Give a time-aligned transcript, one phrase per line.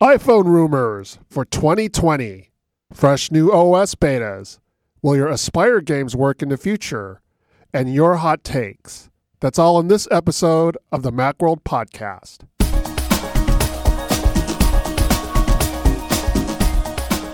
[0.00, 2.52] iPhone rumors for 2020.
[2.92, 4.60] Fresh new OS betas.
[5.02, 7.20] Will your Aspyr games work in the future?
[7.74, 9.10] And your hot takes.
[9.40, 12.44] That's all in this episode of the Macworld Podcast.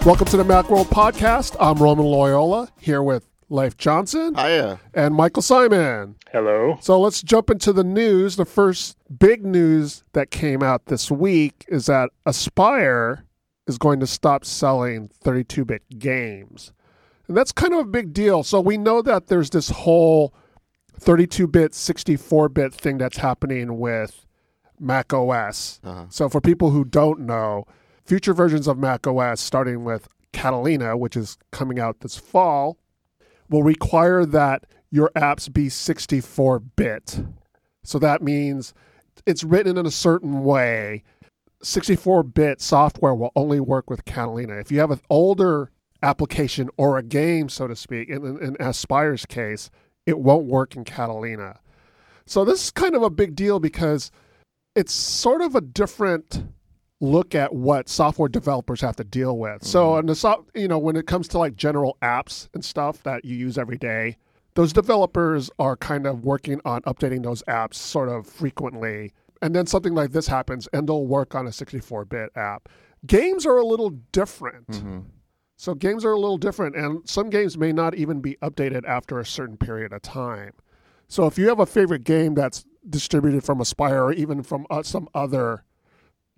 [0.06, 1.56] Welcome to the Macworld Podcast.
[1.60, 4.80] I'm Roman Loyola here with Leif Johnson Hiya.
[4.92, 6.16] and Michael Simon.
[6.32, 6.76] Hello.
[6.80, 8.34] So let's jump into the news.
[8.34, 13.22] The first big news that came out this week is that Aspyr
[13.68, 16.72] is going to stop selling 32 bit games.
[17.28, 18.42] And that's kind of a big deal.
[18.42, 20.34] So we know that there's this whole
[20.98, 24.26] 32 bit, 64 bit thing that's happening with
[24.80, 25.80] Mac OS.
[25.84, 26.06] Uh-huh.
[26.08, 27.66] So for people who don't know,
[28.04, 32.78] future versions of Mac OS, starting with Catalina, which is coming out this fall,
[33.48, 37.24] will require that your apps be 64 bit.
[37.82, 38.74] So that means
[39.26, 41.02] it's written in a certain way.
[41.62, 44.54] 64 bit software will only work with Catalina.
[44.54, 45.70] If you have an older
[46.02, 49.70] application or a game, so to speak, in, in, in Aspyr's case,
[50.06, 51.60] it won't work in Catalina.
[52.26, 54.10] So this is kind of a big deal because
[54.74, 56.46] it's sort of a different
[57.04, 59.64] look at what software developers have to deal with.
[59.64, 63.02] So, in the so, you know, when it comes to like general apps and stuff
[63.02, 64.16] that you use every day,
[64.54, 69.12] those developers are kind of working on updating those apps sort of frequently.
[69.42, 72.68] And then something like this happens, and they'll work on a 64-bit app.
[73.06, 74.68] Games are a little different.
[74.68, 75.00] Mm-hmm.
[75.56, 79.18] So games are a little different, and some games may not even be updated after
[79.18, 80.52] a certain period of time.
[81.08, 84.82] So if you have a favorite game that's distributed from Aspyr or even from uh,
[84.82, 85.64] some other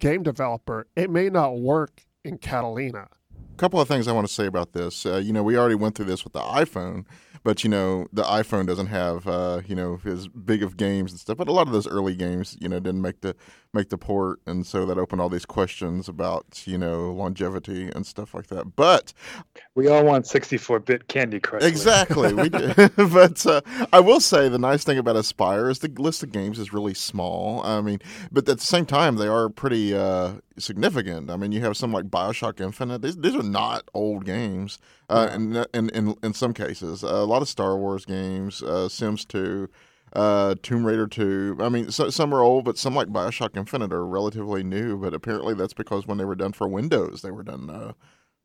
[0.00, 3.08] game developer, it may not work in Catalina.
[3.52, 5.06] A couple of things I want to say about this.
[5.06, 7.06] Uh, you know, we already went through this with the iPhone,
[7.42, 11.20] but you know, the iPhone doesn't have uh, you know as big of games and
[11.20, 11.38] stuff.
[11.38, 13.34] But a lot of those early games, you know, didn't make the
[13.76, 18.06] make the port, and so that opened all these questions about you know longevity and
[18.06, 18.74] stuff like that.
[18.76, 19.12] But
[19.74, 21.62] We all want 64-bit Candy Crush.
[21.62, 22.72] Exactly, we do.
[22.96, 23.60] but uh,
[23.92, 26.94] I will say the nice thing about Aspyr is the list of games is really
[26.94, 27.62] small.
[27.64, 28.00] I mean,
[28.32, 31.30] but at the same time, they are pretty uh, significant.
[31.30, 33.02] I mean, you have some like Bioshock Infinite.
[33.02, 34.78] These, these are not old games.
[35.08, 39.24] Uh, in, in in in some cases, a lot of Star Wars games, uh, Sims
[39.24, 39.68] Two.
[40.16, 41.58] Uh, Tomb Raider 2.
[41.60, 44.96] I mean, so, some are old, but some like Bioshock Infinite are relatively new.
[44.96, 47.92] But apparently, that's because when they were done for Windows, they were done uh,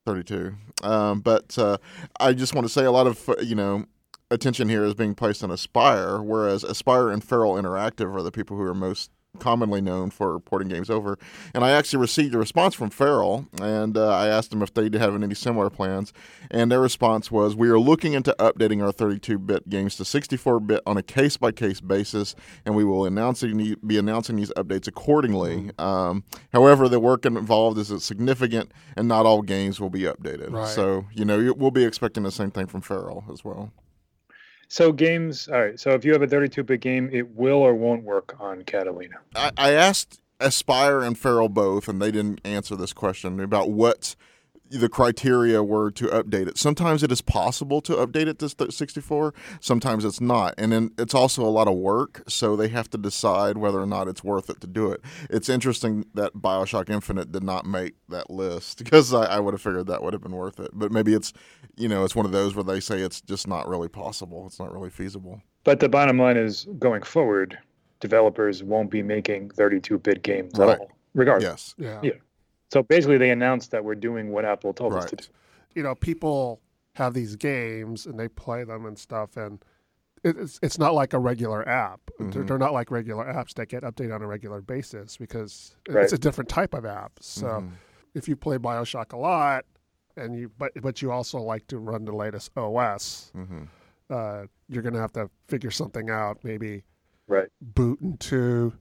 [0.06, 0.54] 32.
[0.84, 1.78] Um, but uh,
[2.20, 3.86] I just want to say a lot of, uh, you know,
[4.30, 8.58] attention here is being placed on Aspyr, whereas Aspyr and Feral Interactive are the people
[8.58, 9.10] who are most
[9.40, 11.18] commonly known for porting games over.
[11.54, 14.84] And I actually received a response from Feral, and uh, I asked them if they
[14.98, 16.14] have any similar plans.
[16.50, 20.98] And their response was, "We are looking into updating our 32-bit games to 64-bit on
[20.98, 25.72] a case-by-case basis, and we will announcing be announcing these updates accordingly.
[25.78, 30.52] Um, however, the work involved is significant, and not all games will be updated.
[30.52, 30.68] Right.
[30.68, 33.72] So, you know, we'll be expecting the same thing from Feral as well."
[34.72, 35.78] So games, all right.
[35.78, 39.16] So if you have a 32-bit game, it will or won't work on Catalina.
[39.36, 44.16] I, I asked Aspyr and Feral both, and they didn't answer this question about what
[44.72, 46.58] the criteria were to update it.
[46.58, 50.54] Sometimes it is possible to update it to 64, sometimes it's not.
[50.58, 53.86] And then it's also a lot of work, so they have to decide whether or
[53.86, 55.02] not it's worth it to do it.
[55.30, 59.62] It's interesting that Bioshock Infinite did not make that list because I, I would have
[59.62, 60.72] figured that would have been worth it.
[60.74, 61.34] But maybe it's,
[61.76, 64.60] you know, it's one of those where they say it's just not really possible, it's
[64.60, 65.42] not really feasible.
[65.64, 67.58] But the bottom line is, going forward,
[68.00, 70.70] developers won't be making 32-bit games Right.
[70.72, 71.76] at all, regardless.
[71.78, 72.00] Yeah.
[72.02, 72.12] Yeah.
[72.72, 75.26] So basically, they announced that we're doing what Apple told us to do.
[75.76, 76.62] You know, people
[76.96, 79.64] have these games and they play them and stuff, and
[80.24, 82.00] it's it's not like a regular app.
[82.20, 82.48] They're, Mhm.
[82.48, 86.04] they're not like regular apps that get updated on a regular basis because Right.
[86.04, 87.14] it's a different type of app.
[87.22, 87.46] So.
[87.48, 87.72] Mhm.
[88.14, 89.64] if you play Bioshock a lot,
[90.18, 93.68] and you but but you also like to run the latest OS, Mhm.
[94.10, 96.44] uh, you're gonna have to figure something out.
[96.44, 96.84] Maybe
[97.30, 97.48] Right.
[97.62, 98.74] boot into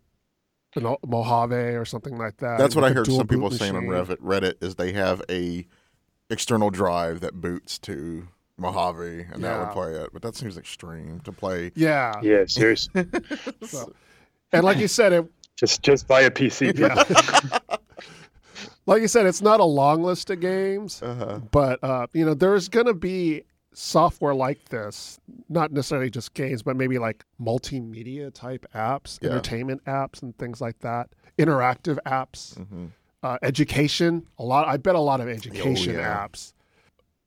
[0.77, 2.59] an Mojave or something like that.
[2.59, 3.85] That's what I Like a heard some people boot saying on.
[3.85, 5.67] Reddit, Reddit is they have a
[6.31, 10.11] external drive that boots to Mojave and that would play it.
[10.13, 11.73] But that seems extreme to play.
[11.75, 13.07] Yeah, Yeah, seriously.
[13.67, 13.93] So-
[14.53, 15.25] and like you said, it
[15.57, 16.77] just just buy a PC.
[16.77, 17.77] yeah.
[18.87, 21.39] like you said, it's not a long list of games, Uh-huh.
[21.51, 25.19] but uh, you know there's gonna be software like this,
[25.49, 29.31] not necessarily just games, but maybe like multimedia type apps, Yeah.
[29.31, 31.09] entertainment apps, and things like that,
[31.39, 32.87] interactive apps, hmm
[33.23, 34.27] uh, education.
[34.39, 36.27] A lot, I bet a lot of education yeah.
[36.27, 36.55] apps.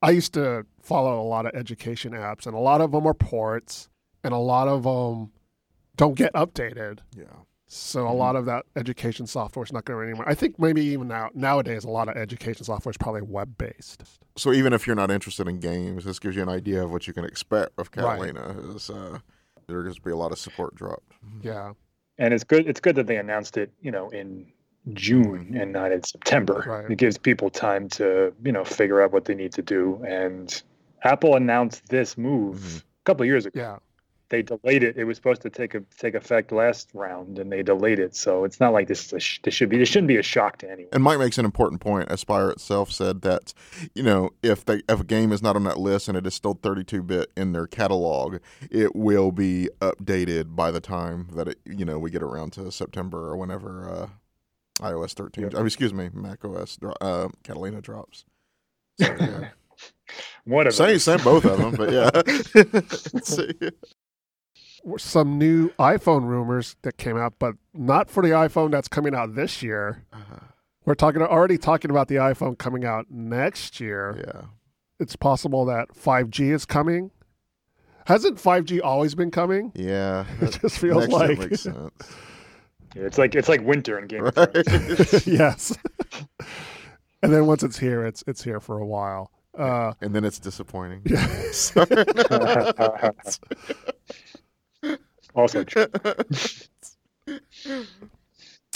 [0.01, 3.13] I used to follow a lot of education apps, and a lot of them are
[3.13, 3.89] ports,
[4.23, 5.31] and a lot of them
[5.95, 6.99] don't get updated.
[7.15, 7.25] Yeah.
[7.73, 8.17] So a Mhm.
[8.17, 10.29] lot of that education software is not going to anymore.
[10.29, 14.03] I think maybe even now nowadays a lot of education software is probably web based.
[14.35, 17.07] So even if you're not interested in games, this gives you an idea of what
[17.07, 18.33] you can expect of Right.
[18.35, 18.75] Catalina.
[18.75, 19.19] Is uh,
[19.67, 21.13] there's going to be a lot of support dropped.
[21.41, 21.73] Yeah,
[22.19, 22.67] and it's good.
[22.67, 24.45] It's good that they announced it, you know, in
[24.93, 26.63] June and not in September.
[26.67, 26.91] Right.
[26.91, 30.03] It gives people time to, you know, figure out what they need to do.
[30.07, 30.61] And
[31.03, 32.79] Apple announced this move Mhm.
[32.81, 33.59] a couple of years ago.
[33.59, 33.77] yeah,
[34.33, 34.97] They delayed it.
[34.97, 38.15] It was supposed to take a, take effect last round, and they delayed it.
[38.15, 40.23] So it's not like this is a sh- this should be this shouldn't be a
[40.23, 40.89] shock to anyone.
[40.91, 42.09] And Mike makes an important point.
[42.09, 43.53] Aspyr itself said that,
[43.93, 46.33] you know, if they if a game is not on that list and it is
[46.33, 48.37] still 32 bit in their catalog,
[48.71, 52.71] it will be updated by the time that it you know we get around to
[52.71, 54.07] September or whenever uh,
[54.83, 55.43] iOS 13.
[55.43, 55.53] Yep.
[55.53, 58.25] I mean, excuse me, Mac OS uh, Catalina drops.
[58.99, 59.49] So, yeah.
[60.45, 60.99] One of same, them.
[60.99, 63.19] same both of them, but yeah.
[63.23, 63.69] See.
[64.97, 69.35] Some new iPhone rumors that came out, but not for the iPhone that's coming out
[69.35, 70.03] this year.
[70.11, 70.17] Uh,
[70.85, 74.23] We're talking already talking about the iPhone coming out next year.
[74.27, 74.41] yeah.
[74.99, 77.11] It's possible that 5G is coming.
[78.05, 79.71] Hasn't 5G always been coming?
[79.75, 80.25] Yeah.
[80.41, 81.91] It just feels Next year like makes sense.
[82.95, 85.25] Yeah, it's like it's like winter in Game of Thrones.
[85.27, 85.75] yes.
[87.23, 89.31] and then once it's here, it's it's here for a while.
[89.57, 91.01] Uh, and then it's disappointing.
[91.05, 91.51] yeah.
[95.35, 95.43] Sorry.
[95.43, 95.87] also true.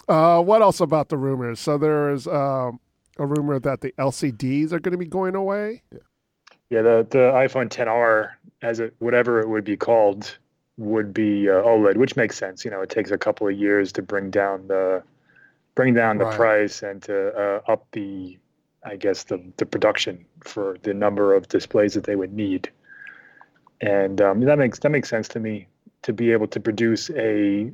[0.07, 1.59] Uh, what else about the rumors?
[1.59, 2.79] So there is um,
[3.17, 5.83] a rumor that the LCDs are going to be going away.
[6.69, 8.31] Yeah, the the iPhone 10R,
[8.61, 10.37] as it whatever it would be called,
[10.77, 12.63] would be uh, OLED, which makes sense.
[12.65, 15.03] You know, it takes a couple of years to bring down the
[15.75, 16.35] bring down the Right.
[16.35, 18.37] price and to uh, up the,
[18.83, 22.69] I guess the the production for the number of displays that they would need.
[23.81, 25.67] And um, that makes that makes sense to me
[26.07, 27.69] to be able to produce a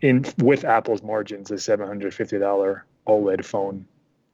[0.00, 3.86] in with Apple's margins a seven hundred fifty dollar OLED phone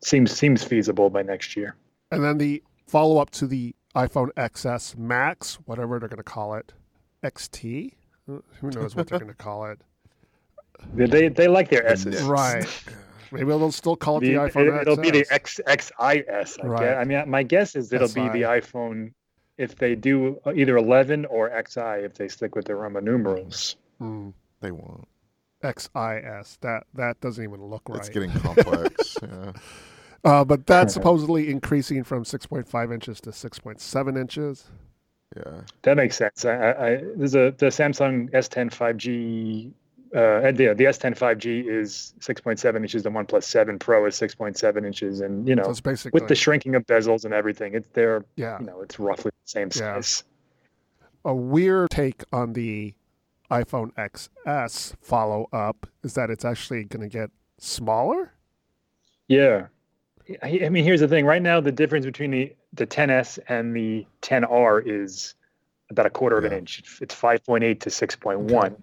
[0.05, 1.75] seems seems feasible by next year.
[2.13, 6.55] And then the follow up to the iPhone XS Max, whatever they're going to call
[6.55, 6.73] it,
[7.25, 7.95] XT.
[8.29, 9.81] Who knows what they're going to call it?
[10.95, 12.23] They they, they like their The S's.
[12.23, 12.67] Right.
[13.31, 15.61] Maybe they'll still call it the, The- iPhone it, will be the XS.
[15.67, 16.59] X XIS.
[16.63, 16.81] I, Right.
[16.81, 16.97] guess.
[16.99, 19.13] I mean, my guess is it'll be the iPhone
[19.63, 23.77] if they do either 11 or XI if they stick with the Roman numerals.
[23.99, 24.31] Hmm.
[24.61, 25.07] They won't.
[25.63, 26.59] XIS.
[26.61, 27.99] That that doesn't even look right.
[28.01, 29.17] It's getting complex.
[29.23, 29.53] yeah.
[30.25, 34.65] uh, but that's supposedly increasing from 6.5 inches to 6.7 inches.
[35.37, 35.61] Yeah.
[35.83, 36.45] That makes sense.
[36.45, 39.73] I, I, I there's a the Samsung S10 5G.
[40.15, 43.03] Uh, and the the S10 5G is 6.7 inches.
[43.03, 46.87] The OnePlus 7 Pro is 6.7 inches, and you know, So with the shrinking of
[46.87, 48.25] bezels and everything, it's there.
[48.37, 48.59] yeah.
[48.61, 49.95] You know, it's roughly the same Yeah.
[49.95, 50.25] size.
[51.25, 52.95] A weird take on the
[53.51, 58.33] iPhone XS follow up is that it's actually going to get smaller.
[59.29, 59.67] Yeah.
[60.43, 61.25] I, I mean, here's the thing.
[61.25, 65.35] Right now, the difference between the, the 10S and the 10R is
[65.91, 66.83] about a quarter of an inch.
[67.01, 68.51] It's 5.8 to 6.1.
[68.53, 68.75] Okay.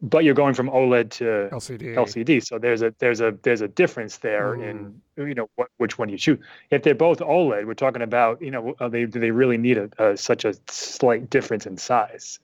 [0.00, 1.94] But you're going from OLED to LCD.
[1.94, 5.28] LCD, so there's a there's a there's a difference there in mm.
[5.28, 6.38] you know what which one you choose.
[6.70, 9.76] If they're both OLED, we're talking about you know are they do they really need
[9.76, 12.38] a, a such a slight difference in size?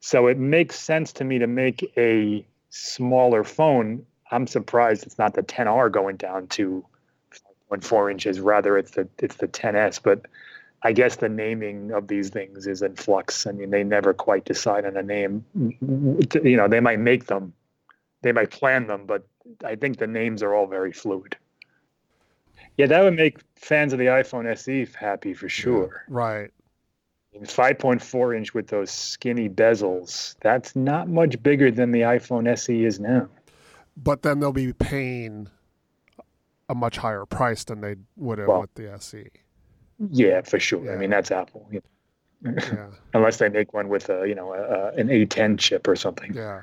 [0.00, 4.06] So it makes sense to me to make a smaller phone.
[4.30, 6.84] I'm surprised it's not the 10R going down to
[7.70, 8.40] 5.4 inches.
[8.40, 10.00] Rather, it's the it's the 10S.
[10.02, 10.26] But
[10.82, 13.46] I guess the naming of these things is in flux.
[13.46, 15.44] I mean, they never quite decide on a name.
[15.80, 17.52] You know, they might make them,
[18.22, 19.26] they might plan them, but
[19.64, 21.36] I think the names are all very fluid.
[22.76, 26.04] Yeah, that would make fans of the iPhone SE happy for sure.
[26.08, 26.50] Right.
[27.34, 32.46] I mean, 5.4 inch with those skinny bezels, that's not much bigger than the iPhone
[32.48, 33.28] SE is now.
[33.96, 35.48] But then they'll be paying
[36.68, 38.60] a much higher price than they would have Well.
[38.60, 39.26] with the SE.
[40.10, 40.92] Yeah, for sure.
[40.92, 41.66] I mean, that's Apple.
[41.70, 41.84] you know.
[42.72, 42.86] Yeah.
[43.14, 46.32] Unless they make one with a, you know, a, a, an A10 chip or something.
[46.32, 46.60] Yeah.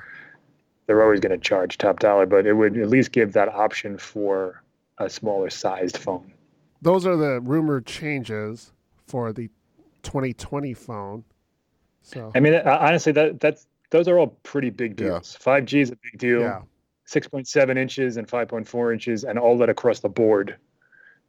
[0.88, 3.98] they're always going to charge top dollar, but it would at least give that option
[3.98, 4.64] for
[5.00, 6.32] a smaller sized phone.
[6.82, 8.72] Those are the rumored changes
[9.06, 9.50] for the
[10.04, 11.26] 2020 phone.
[12.04, 15.08] So I mean, uh, honestly, that that's those are all pretty big Yeah.
[15.08, 15.38] deals.
[15.42, 16.40] 5G is a big deal.
[16.42, 16.62] yeah.
[17.08, 20.56] 6.7 inches and 5.4 inches and all that across the board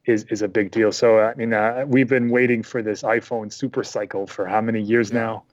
[0.06, 0.92] is is a big deal.
[0.92, 4.80] So I mean, uh, we've been waiting for this iPhone super cycle for how many
[4.80, 5.20] years Yeah.
[5.20, 5.44] now?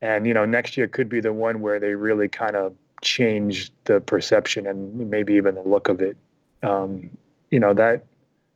[0.00, 3.72] And you know, next year could be the one where they really kind of change
[3.84, 6.16] the perception and maybe even the look of it.
[6.62, 7.10] Um,
[7.50, 8.04] you know that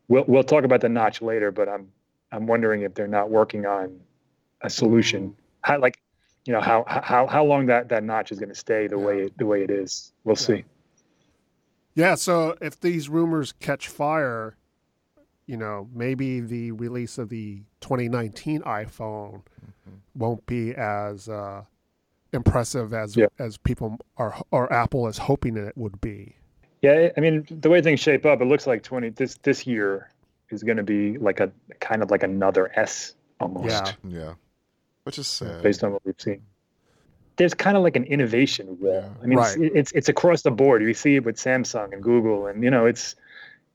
[0.09, 1.89] we'll we'll talk about the notch later, but I'm
[2.33, 4.01] I'm wondering if they're not working on
[4.61, 5.37] a solution.
[5.63, 5.99] How like
[6.45, 9.23] you know how how how long that that notch is going to stay the way
[9.23, 10.13] it, the way it is.
[10.25, 10.47] We'll Yeah.
[10.47, 10.65] see.
[11.95, 14.57] Yeah, so if these rumors catch fire,
[15.47, 19.43] you know, maybe the release of the 2019 iPhone
[19.89, 19.97] Mm-hmm.
[20.15, 21.63] won't be as uh,
[22.33, 23.27] impressive as Yeah.
[23.39, 26.37] as people are or Apple is hoping it would be.
[26.83, 30.09] Yeah, I mean, the way things shape up, it looks like 20 this this year
[30.51, 33.93] is going to be like a kind of like another S almost Yeah.
[34.09, 34.35] Yeah,
[35.05, 35.63] which is sad.
[35.63, 36.43] based on what we've seen.
[37.37, 38.93] There's kind of like an innovation wall.
[38.95, 39.09] Yeah.
[39.23, 39.57] I mean, Right.
[39.59, 40.83] it's, it's it's across the board.
[40.83, 43.17] You see it with Samsung and Google, and you know, it's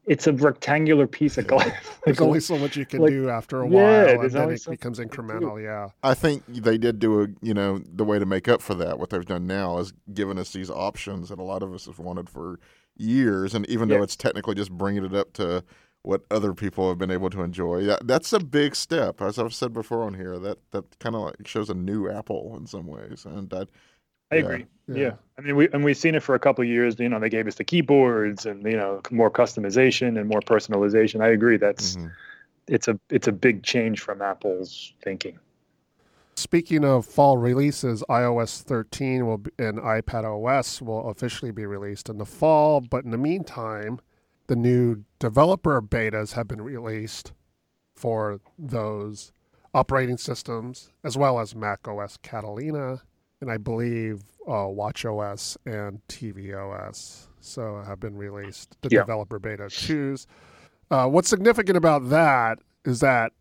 [0.07, 1.71] it's a rectangular piece of glass.
[2.05, 3.75] There's only so much you can like- do after a yeah,
[4.13, 5.33] while, and then it becomes you can do.
[5.45, 5.61] incremental.
[5.61, 8.73] Yeah, I think they did do a, you know, the way to make up for
[8.75, 11.85] that, what they've done now is given us these options that a lot of us
[11.85, 12.59] have wanted for
[12.95, 13.53] years.
[13.53, 13.97] And even Yeah.
[13.97, 15.63] though it's technically just bringing it up to
[16.03, 19.21] what other people have been able to enjoy, that, that's a big step.
[19.21, 22.55] As I've said before on here, that, that kind of like shows a new Apple
[22.57, 23.25] in some ways.
[23.25, 23.67] And that,
[24.31, 24.65] I agree.
[24.87, 24.95] Yeah.
[24.95, 25.11] Yeah.
[25.37, 26.99] I mean, we and we've seen it for a couple of years.
[26.99, 31.21] You know, they gave us the keyboards and you know more customization and more personalization.
[31.21, 31.57] I agree.
[31.57, 32.11] That's mhm.
[32.67, 35.37] it's a it's a big change from Apple's thinking.
[36.35, 42.09] Speaking of fall releases, iOS 13 will be, and iPad OS will officially be released
[42.09, 42.79] in the fall.
[42.79, 43.99] But in the meantime,
[44.45, 47.33] the new developer betas have been released
[47.95, 49.31] for those
[49.73, 53.01] operating systems, as well as Mac OS Catalina,
[53.41, 57.27] and I believe uh, WatchOS and TV OS.
[57.39, 58.77] So have been released.
[58.81, 58.99] The Yeah.
[59.01, 60.27] developer beta twos.
[60.89, 63.33] Uh, what's significant about that is that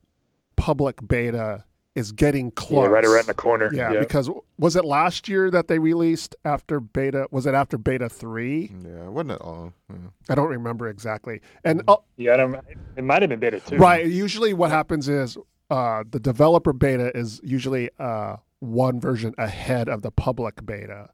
[0.56, 2.84] public beta is getting close.
[2.84, 3.70] Yeah, right around the corner.
[3.72, 7.26] Yeah, because was it last year that they released after beta?
[7.30, 8.70] Was it after beta three?
[8.84, 9.72] yeah, wasn't it all?
[9.88, 9.96] Yeah.
[10.28, 11.40] I don't remember exactly.
[11.64, 12.34] And uh, yeah.
[12.34, 12.54] I don't.
[12.96, 13.76] It might have been beta two.
[13.78, 15.38] right, usually what happens is
[15.70, 21.10] uh, the developer beta is usually uh, one version ahead of the public beta.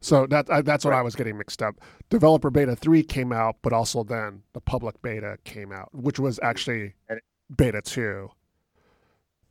[0.00, 1.76] So that I, that's what I was getting mixed up.
[2.10, 6.38] Developer beta three came out, but also then the public beta came out, which was
[6.42, 7.22] actually it-
[7.56, 8.30] beta two.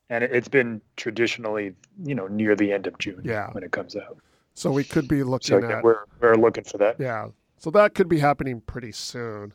[0.09, 3.21] And it- it's been traditionally, you know, near the end of June.
[3.23, 3.51] Yeah.
[3.51, 4.17] When it comes out.
[4.53, 6.99] So we could be looking So yeah, at we're we're looking for that.
[6.99, 7.29] yeah.
[7.57, 9.53] So that could be happening pretty soon.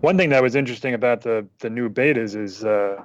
[0.00, 3.02] One thing that was interesting about the the new betas is uh,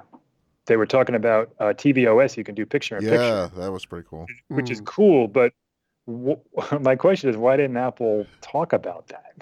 [0.68, 2.36] they were talking about uh, tvOS.
[2.36, 3.18] You can do picture in picture.
[3.18, 4.26] Yeah, that was pretty cool.
[4.48, 4.84] which is Mm.
[4.84, 5.26] cool.
[5.26, 5.52] But
[6.06, 6.38] w-
[6.80, 9.32] my question is, why didn't Apple talk about that?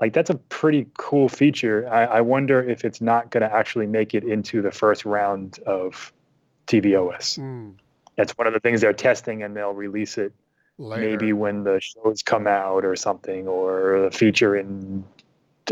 [0.00, 1.88] Like, that's a pretty cool feature.
[1.88, 5.60] I, I wonder if it's not going to actually make it into the first round
[5.60, 6.12] of
[6.66, 7.38] tvOS.
[7.38, 7.74] Mm,
[8.16, 10.32] That's one of the things they're testing, and they'll release it
[10.78, 11.08] later.
[11.08, 15.04] maybe when the shows come out or something, or a feature in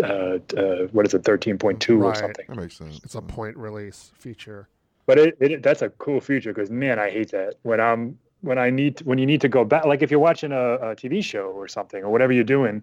[0.02, 2.47] uh, uh, what is it, thirteen point two or something.
[2.49, 3.00] That makes sense.
[3.02, 4.68] it's a point release feature.
[5.06, 8.59] But it, it that's a cool feature because man, I hate that when I'm when
[8.59, 9.85] I need when you need to go back.
[9.85, 12.82] Like if you're watching a, a TV show or something or whatever you're doing,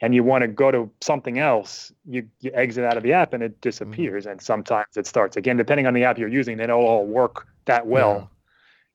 [0.00, 3.32] and you want to go to something else, you you exit out of the app
[3.32, 4.26] and it disappears.
[4.26, 6.56] And sometimes it starts again, depending on the app you're using.
[6.56, 8.30] They don't all work that well.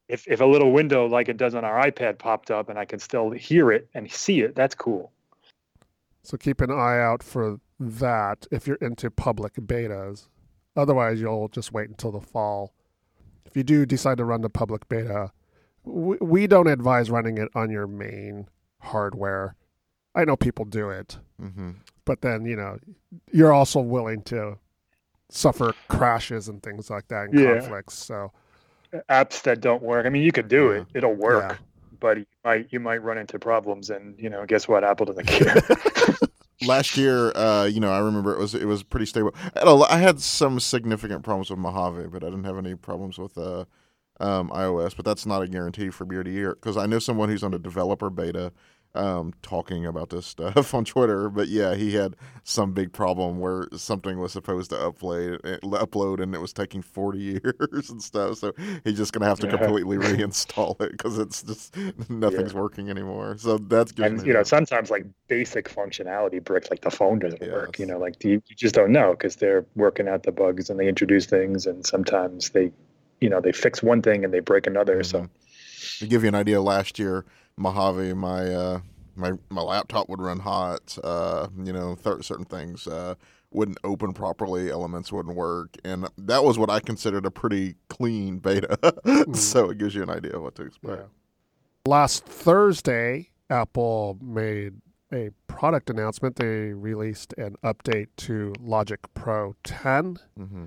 [0.08, 2.86] If if a little window like it does on our iPad popped up and I
[2.86, 5.12] can still hear it and see it, that's cool.
[6.29, 10.27] So keep an eye out for that if you're into public betas.
[10.75, 12.71] Otherwise, you'll just wait until the fall.
[13.48, 15.31] If you do decide to run the public beta,
[15.83, 18.48] we, we don't advise running it on your main
[18.79, 19.55] hardware.
[20.13, 21.71] I know people do it, Mm-hmm.
[22.05, 22.77] but then, you know,
[23.31, 24.59] you're also willing to
[25.29, 27.57] suffer crashes and things like that and Yeah.
[27.59, 27.95] conflicts.
[27.95, 28.31] So,
[29.09, 30.05] Apps that don't work.
[30.05, 30.81] I mean, you could do Yeah.
[30.81, 31.59] it; it'll work.
[32.01, 32.13] Yeah.
[32.13, 34.84] But you might you might run into problems, and you know, guess what?
[34.84, 35.62] Apple doesn't care.
[36.65, 39.34] last year, uh, you know, I remember it was it was pretty stable.
[39.56, 42.58] I had, a lo- I had some significant problems with Mojave, but I didn't have
[42.58, 43.65] any problems with uh,
[44.20, 44.96] um, iOS.
[44.96, 47.53] But that's not a guarantee from year to year because I know someone who's on
[47.53, 48.51] a developer beta
[48.96, 51.29] um, talking about this stuff on Twitter.
[51.29, 56.34] But yeah, he had some big problem where something was supposed to upload upload and
[56.34, 58.38] it was taking forty years and stuff.
[58.39, 58.53] So
[58.84, 59.58] he's just gonna have to Yeah.
[59.58, 61.75] completely reinstall it because it's just
[62.10, 63.38] nothing's working anymore.
[63.38, 64.05] So that's good.
[64.08, 67.98] and you know sometimes like basic functionality bricks like the phone doesn't work you know
[68.00, 71.25] like you, you just don't know because they're working out the bugs and they introduce
[71.25, 72.72] things and sometimes they
[73.22, 75.29] you know they fix one thing and they break another so Mhm.
[76.00, 77.25] To give you an idea, last year
[77.60, 78.80] Mojave, my uh,
[79.16, 80.98] my my laptop would run hot.
[81.04, 83.16] Uh, you know, th- certain things uh,
[83.51, 84.72] wouldn't open properly.
[84.72, 88.78] Elements wouldn't work, and that was what I considered a pretty clean beta.
[89.34, 91.00] so it gives you an idea of what to expect.
[91.00, 91.06] Yeah.
[91.86, 94.75] Last Thursday, Apple made
[95.12, 96.38] a product announcement.
[96.38, 100.18] They released an update to Logic Pro 10.
[100.38, 100.66] hmm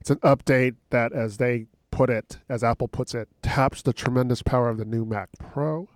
[0.00, 4.42] It's an update that, as they put it, as Apple puts it, taps the tremendous
[4.42, 5.88] power of the new Mac Pro.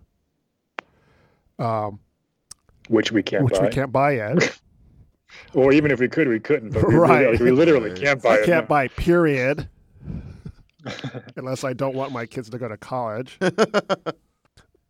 [1.59, 1.99] Um,
[2.89, 3.63] which we can't which buy.
[3.65, 4.59] we can't buy yet.
[5.53, 6.71] Or even if we could, we couldn't.
[6.71, 7.31] But we, Right.
[7.33, 8.47] like, we literally can't buy I it.
[8.47, 8.69] can't no.
[8.69, 9.69] buy period
[11.37, 13.39] unless I don't want my kids to go to college.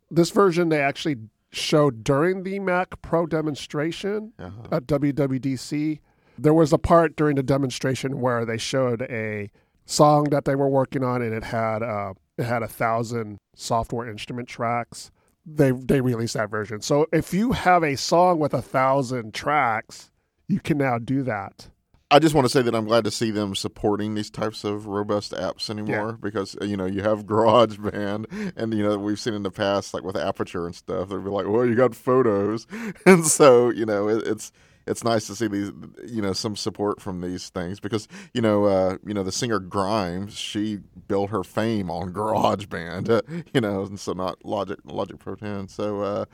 [0.09, 1.17] this version they actually
[1.51, 4.67] showed during the Mac Pro demonstration Uh-huh.
[4.77, 5.99] at WWDC.
[6.37, 9.49] There was a part during the demonstration where they showed a
[9.85, 14.09] song that they were working on, and it had uh, it had a thousand software
[14.09, 15.11] instrument tracks.
[15.55, 16.81] They they released that version.
[16.81, 20.11] So if you have a song with a thousand tracks,
[20.47, 21.69] you can now do that.
[22.11, 24.87] I just want to say that I'm glad to see them supporting these types of
[24.87, 29.35] robust apps anymore because uh, you know you have GarageBand and you know we've seen
[29.35, 32.65] in the past like with Aperture and stuff they'd be like, well, you got photos,
[33.05, 34.51] and so you know it, it's
[34.89, 35.71] it's nice to see these
[36.05, 39.59] you know some support from these things because you know uh, you know the singer
[39.59, 43.21] Grimes she built her fame on GarageBand, uh,
[43.53, 46.01] you know, and so not Logic Logic Pro 10, so.
[46.01, 46.25] Uh,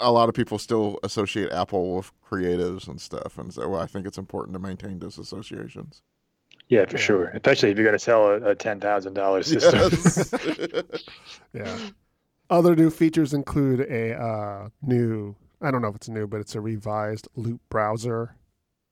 [0.00, 4.08] a lot of people still associate Apple with creatives and stuff, and so I think
[4.08, 6.02] it's important to maintain those associations.
[6.68, 7.02] Yeah, for Yeah.
[7.02, 7.24] sure.
[7.28, 9.78] Especially if you're going to sell a, a ten thousand dollars system.
[9.92, 10.34] Yes.
[11.54, 11.78] Yeah.
[12.50, 16.54] Other new features include a uh, new, I don't know if it's new, but it's
[16.54, 18.36] a revised Loop browser,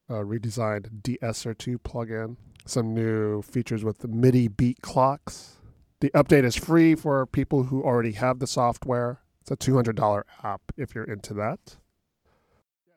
[0.09, 5.59] a redesigned DeEsser 2 plugin, some new features with the MIDI beat clocks.
[6.00, 9.21] The update is free for people who already have the software.
[9.43, 11.76] It's a $200 app if you're into that.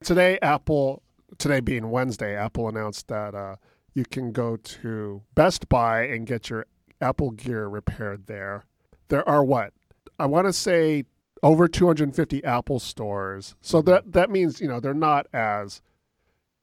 [0.04, 1.04] Today, Apple,
[1.38, 3.58] today being Wednesday, Apple announced that uh,
[3.94, 6.66] you can go to Best Buy and get your
[7.02, 8.64] Apple Gear repaired there.
[9.10, 9.74] There are what?
[10.18, 11.04] I want to say
[11.44, 13.56] over 250 Apple stores.
[13.62, 15.82] So that that means, you know, they're not as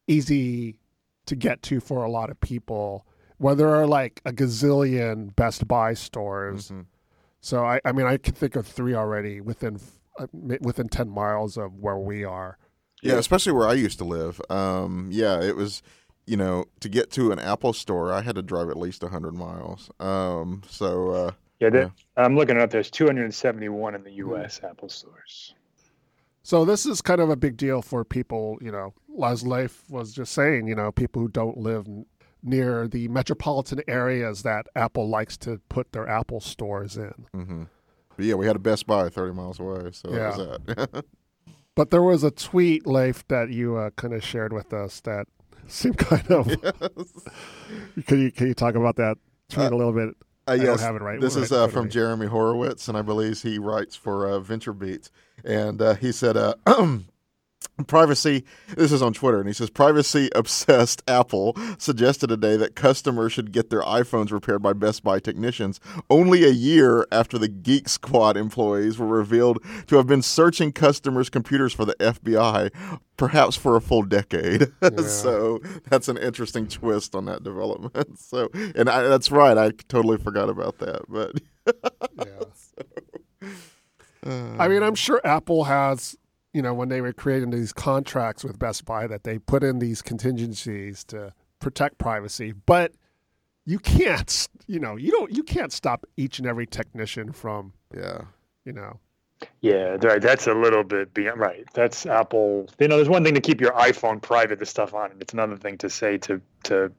[0.07, 0.79] easy
[1.27, 3.07] to get to for a lot of people.
[3.39, 6.71] Where there are like a gazillion Best Buy stores.
[6.71, 6.87] Mhm.
[7.41, 9.81] So I, I mean, I can think of three already within
[10.19, 10.27] uh,
[10.61, 12.59] within 10 miles of where we are.
[13.03, 14.41] Yeah, especially where I used to live.
[14.49, 15.83] Um, yeah, it was,
[16.25, 19.35] you know, to get to an Apple store, I had to drive at least 100
[19.35, 19.91] miles.
[19.99, 21.31] Um, so, uh,
[21.63, 22.71] Yeah, there, I'm looking it up.
[22.71, 24.61] There's 271 in the U.S.
[24.63, 25.55] Apple stores.
[26.43, 28.95] So this is kind of a big deal for people, you know,
[29.25, 31.87] as Leif was just saying, you know, people who don't live
[32.43, 37.15] near the metropolitan areas that Apple likes to put their Apple stores in.
[37.33, 37.69] mhm.
[38.17, 39.91] but yeah, we had a Best Buy 30 miles away.
[39.93, 40.31] So Yeah.
[40.37, 41.05] that was that.
[41.77, 45.27] But there was a tweet, Leif, that you uh, kind of shared with us that
[45.69, 46.49] seemed kind of.
[48.07, 49.17] Can you can you talk about that
[49.49, 50.15] tweet a little bit?
[50.47, 51.21] Uh, I yes, have it right.
[51.21, 51.89] This right is uh, from.
[51.89, 55.11] Jeremy Horwitz, and I believe he writes for uh, Venture Beats.
[55.45, 56.55] And uh, he said, uh,
[57.85, 58.45] privacy,
[58.77, 63.53] this is on Twitter, and he says, privacy obsessed Apple suggested today that customers should
[63.53, 68.37] get their iPhones repaired by Best Buy technicians only a year after the Geek Squad
[68.37, 72.71] employees were revealed to have been searching customers' computers for the FBI,
[73.17, 74.69] perhaps for a full decade.
[75.05, 77.93] so that's an interesting twist on that development.
[78.33, 81.03] So, and I, that's right, I totally forgot about that.
[81.09, 81.41] But
[84.25, 84.55] Yeah.
[84.59, 86.17] I mean, I'm sure Apple has,
[86.53, 89.79] you know, when they were creating these contracts with Best Buy, that they put in
[89.79, 92.53] these contingencies to protect privacy.
[92.53, 92.93] But
[93.65, 98.23] you can't, you know, you don't, you can't stop each and every technician from, yeah.
[98.65, 98.99] you know,
[99.61, 100.21] Yeah, right.
[100.21, 101.65] That's a little bit beyond right.
[101.75, 102.69] That's Apple.
[102.79, 105.17] You know, there's one thing to keep your iPhone private, the stuff on it.
[105.21, 106.93] It's another thing to say to to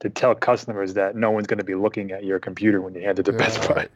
[0.00, 3.02] to tell customers that no one's going to be looking at your computer when you
[3.02, 3.88] hand it to Best Buy.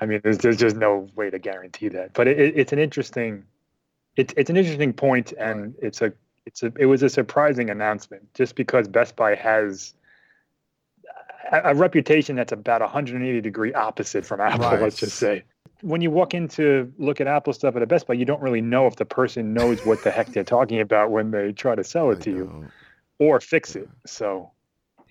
[0.00, 2.12] I mean, there's there's just no way to guarantee that.
[2.14, 3.44] But it, it, it's an interesting,
[4.16, 6.12] it's it's an interesting point, and it's a
[6.44, 9.94] it's a it was a surprising announcement just because Best Buy has.
[11.52, 14.80] A, a reputation that's about 180 degree opposite from Apple, Right.
[14.80, 15.44] let's just say
[15.82, 18.40] when you walk in to look at Apple stuff at a Best Buy, you don't
[18.40, 21.74] really know if the person knows what the heck they're talking about when they try
[21.74, 22.68] to sell it I to you
[23.18, 23.88] or fix it.
[24.06, 24.50] So,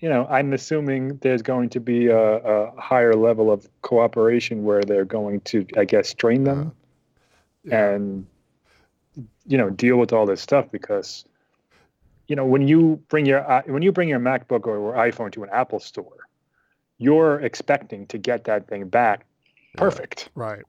[0.00, 4.82] you know, I'm assuming there's going to be a, a higher level of cooperation where
[4.82, 6.72] they're going to, I guess, train them
[7.64, 7.90] yeah.
[7.90, 8.26] and,
[9.46, 11.24] you know, deal with all this stuff because,
[12.28, 15.42] you know, when you bring your i- when you bring your MacBook or iPhone to
[15.44, 16.28] an Apple store,
[16.98, 19.24] you're expecting to get that thing back
[19.76, 20.30] perfect.
[20.34, 20.62] right.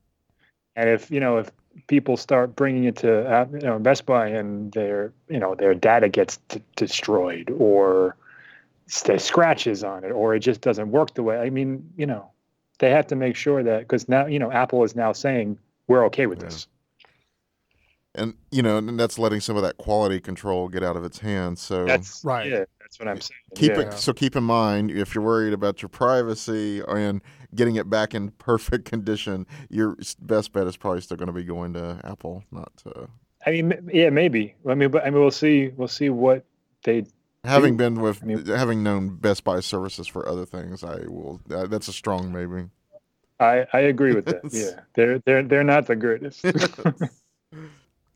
[0.76, 1.52] And if you know if
[1.88, 5.74] people start bringing it to uh, you know Best Buy and their you know their
[5.74, 8.16] data gets d- destroyed or
[9.06, 12.30] there's scratches on it or it just doesn't work the way I mean you know
[12.80, 15.58] they have to make sure that because now you know Apple is now saying
[15.88, 16.46] we're okay with Yeah.
[16.46, 16.68] this.
[18.18, 21.20] And you know, and that's letting some of that quality control get out of its
[21.20, 21.62] hands.
[21.62, 22.50] So That's Right.
[22.50, 23.40] Yeah, that's what I'm saying.
[23.56, 23.82] keep yeah.
[23.82, 23.94] it.
[23.94, 27.22] So keep in mind, if you're worried about your privacy and
[27.56, 31.44] getting it back in perfect condition, your best bet is probably still going to be
[31.44, 33.08] going to Apple, not to.
[33.46, 34.56] I mean, yeah, maybe.
[34.68, 35.70] I mean, but I mean, we'll see.
[35.70, 36.44] We'll see what
[36.84, 37.06] they.
[37.44, 41.02] Having Ooh, been with, I mean- having known Best Buy services for other things, I
[41.08, 41.40] will.
[41.50, 42.70] Uh, that's a strong maybe.
[43.40, 44.42] I I agree with that.
[44.52, 46.44] Yeah, they're they're they're not the greatest.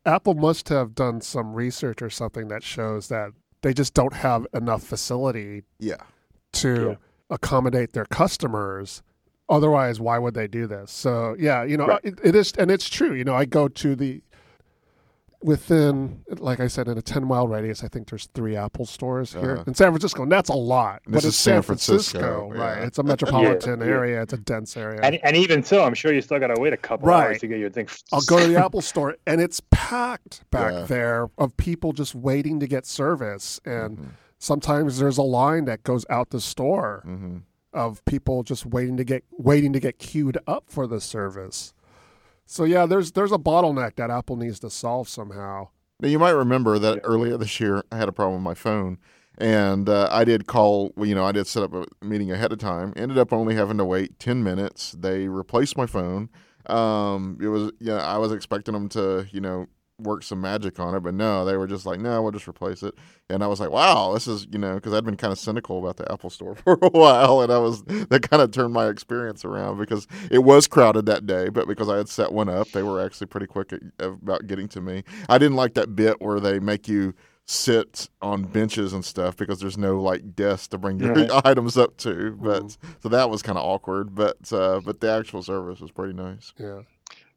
[0.04, 3.30] Apple must have done some research or something that shows that
[3.62, 5.96] they just don't have enough facility Yeah.
[6.54, 6.94] to Yeah.
[7.30, 9.02] accommodate their customers.
[9.48, 10.90] Otherwise, why would they do this?
[10.90, 12.00] So, yeah, you know, Right.
[12.04, 13.12] it, it is, and it's true.
[13.14, 14.22] You know, I go to the
[15.42, 17.82] within, like I said, in a ten mile radius.
[17.84, 19.64] I think there's three Apple stores here Uh-huh.
[19.66, 21.02] in San Francisco, and that's a lot.
[21.06, 22.78] This but is it's San Francisco, Francisco, right?
[22.80, 22.86] yeah.
[22.86, 23.86] It's a metropolitan Yeah.
[23.86, 24.22] area.
[24.22, 25.00] It's a dense area.
[25.02, 27.24] and and even so, I'm sure you still got to wait a couple Right.
[27.26, 27.88] hours to get your thing.
[28.12, 32.60] I'll go to the Apple store and it's packed back there of people just waiting
[32.60, 33.60] to get service.
[33.64, 34.04] And Mhm.
[34.38, 37.38] sometimes there's a line that goes out the store hmm
[37.74, 41.72] of people just waiting to get waiting to get queued up for the service.
[42.52, 45.68] So yeah, there's there's a bottleneck that Apple needs to solve somehow.
[46.00, 47.00] Now, you might remember that Yeah.
[47.02, 48.98] earlier this year, I had a problem with my phone,
[49.38, 50.92] and uh, I did call.
[50.98, 52.92] You know, I did set up a meeting ahead of time.
[52.94, 54.92] Ended up only having to wait ten minutes.
[54.92, 56.28] They replaced my phone.
[56.66, 59.66] Um, it was yeah, I was expecting them to you know
[60.02, 62.82] work some magic on it, but no, they were just like, no, we'll just replace
[62.82, 62.94] it.
[63.30, 65.78] And I was like, wow, this is you know because I'd been kind of cynical
[65.78, 68.88] about the Apple Store for a while, and I was that kind of turned my
[68.88, 72.68] experience around because it was crowded that day, but because I had set one up,
[72.72, 75.04] they were actually pretty quick at, about getting to me.
[75.28, 79.58] I didn't like that bit where they make you sit on benches and stuff because
[79.58, 81.30] there's no like desk to bring your Right.
[81.44, 82.36] items up to.
[82.40, 84.14] But so that was kind of awkward.
[84.14, 86.52] But uh, but the actual service was pretty nice.
[86.56, 86.82] Yeah.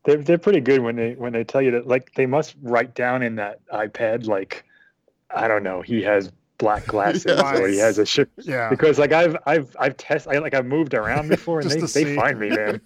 [0.06, 2.94] They're they're pretty good when they when they tell you that like they must write
[2.96, 4.64] down in that iPad like
[5.34, 8.30] I don't know he has black glasses or he has a shirt.
[8.38, 8.70] Yeah.
[8.70, 12.16] because like I've I've I've test I like I've moved around before and they, they
[12.16, 12.82] find me man.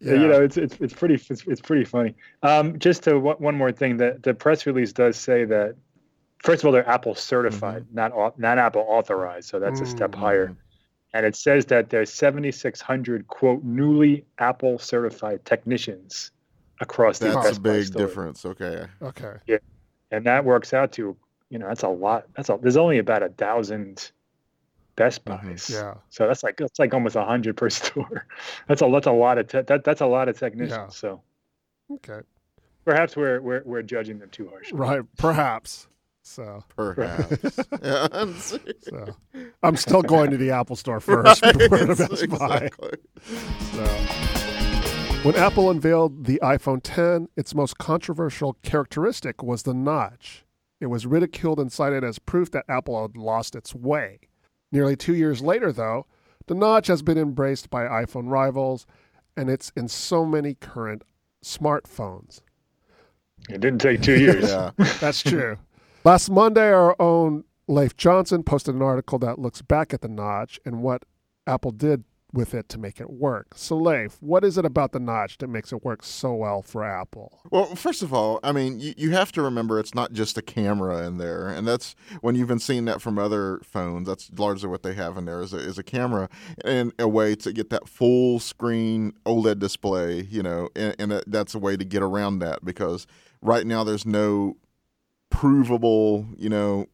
[0.00, 0.14] Yeah.
[0.16, 2.14] you know it's it's it's pretty it's, it's pretty funny.
[2.42, 5.76] Um just to one one more thing that the press release does say that
[6.42, 10.10] first of all they're Apple certified not au- not Apple authorized so that's a step
[10.10, 10.16] Mm.
[10.18, 10.56] higher
[11.14, 16.30] and it says that there's 7600 quote newly apple certified technicians
[16.80, 17.42] across the best.
[17.44, 18.06] That's a Buy big store.
[18.06, 18.44] difference.
[18.44, 18.86] Okay.
[19.00, 19.34] Okay.
[19.46, 19.58] Yeah.
[20.10, 21.16] And that works out to
[21.50, 24.10] you know that's a lot that's a there's only about a thousand
[24.96, 25.42] best Mhm.
[25.44, 25.94] buys Yeah.
[26.08, 28.26] so that's like that's like almost a hundred per store
[28.68, 30.88] that's a that's a lot of te- that that's a lot of technicians Yeah.
[30.88, 31.22] so
[31.92, 32.20] Okay.
[32.84, 35.02] perhaps we're, we're we're judging them too harshly Right.
[35.18, 35.86] Perhaps.
[36.26, 37.58] So, Perhaps.
[37.82, 38.32] yeah.
[38.80, 39.14] so
[39.62, 42.56] I'm still going to the Apple store first before the Right, Best Buy.
[42.64, 42.98] exactly.
[43.72, 43.84] So.
[45.22, 50.44] When Apple unveiled the iPhone 10, its most controversial characteristic was the notch.
[50.80, 54.20] It was ridiculed and cited as proof that Apple had lost its way.
[54.72, 56.06] Nearly two years later, though,
[56.46, 58.86] the notch has been embraced by iPhone rivals,
[59.36, 61.02] and it's in so many current
[61.44, 62.40] smartphones.
[63.50, 64.70] it didn't take two years Yeah.
[65.00, 65.58] That's true.
[66.06, 70.60] Last Monday, our own Leif Johnson posted an article that looks back at the notch
[70.62, 71.06] and what
[71.46, 73.54] Apple did with it to make it work.
[73.54, 76.84] So, Leif, what is it about the notch that makes it work so well for
[76.84, 77.40] Apple?
[77.50, 80.42] Well, first of all, I mean, you, you have to remember it's not just a
[80.42, 84.06] camera in there, and that's when you've been seeing that from other phones.
[84.06, 86.28] That's largely what they have in there is a, is a camera
[86.66, 90.20] and a way to get that full screen OLED display.
[90.20, 93.06] You know, and, and uh, that's a way to get around that because
[93.40, 94.58] right now there's no
[95.34, 96.86] provable, you know,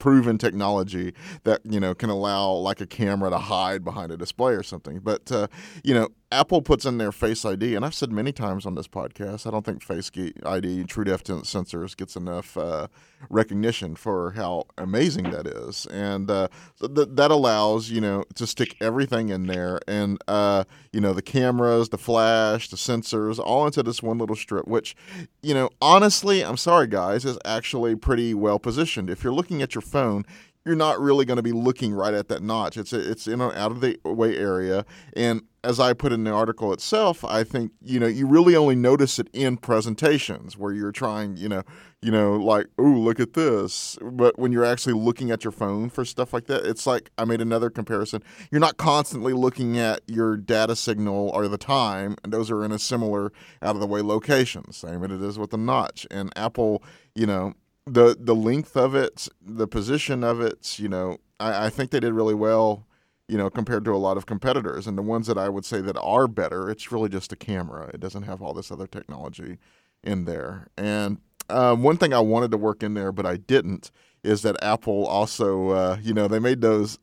[0.00, 4.54] proven technology that you know can allow like a camera to hide behind a display
[4.54, 4.98] or something.
[4.98, 5.46] But uh,
[5.84, 8.86] you know, Apple puts in their Face ID, and I've said many times on this
[8.86, 10.10] podcast, I don't think Face
[10.44, 12.86] ID, True Depth sensors, gets enough uh,
[13.28, 16.48] recognition for how amazing that is, and uh,
[16.80, 21.22] th- that allows you know to stick everything in there, and uh, you know the
[21.22, 24.94] cameras, the flash, the sensors, all into this one little strip, which
[25.42, 29.10] you know honestly, I'm sorry guys, is actually pretty well positioned.
[29.10, 30.24] If you're looking at your phone,
[30.64, 32.76] you're not really going to be looking right at that notch.
[32.76, 36.30] It's it's in an out of the way area, and as I put in the
[36.30, 40.92] article itself, I think you know you really only notice it in presentations where you're
[40.92, 41.62] trying, you know,
[42.02, 43.98] you know, like oh look at this.
[44.02, 47.24] But when you're actually looking at your phone for stuff like that, it's like I
[47.24, 48.22] made another comparison.
[48.50, 52.72] You're not constantly looking at your data signal or the time, and those are in
[52.72, 54.72] a similar out of the way location.
[54.72, 56.06] Same as it is with the notch.
[56.10, 56.82] And Apple,
[57.14, 57.54] you know,
[57.86, 62.00] the the length of it, the position of it, you know, I, I think they
[62.00, 62.86] did really well,
[63.28, 64.86] you know, compared to a lot of competitors.
[64.86, 67.90] And the ones that I would say that are better, it's really just a camera.
[67.92, 69.58] It doesn't have all this other technology
[70.02, 70.68] in there.
[70.76, 73.90] And um, one thing I wanted to work in there, but I didn't,
[74.22, 76.98] is that Apple also, uh, you know, they made those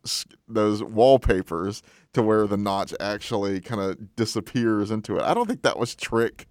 [0.48, 1.82] those wallpapers
[2.13, 5.24] to where the notch actually kind of disappears into it.
[5.24, 6.48] I don't think that was trick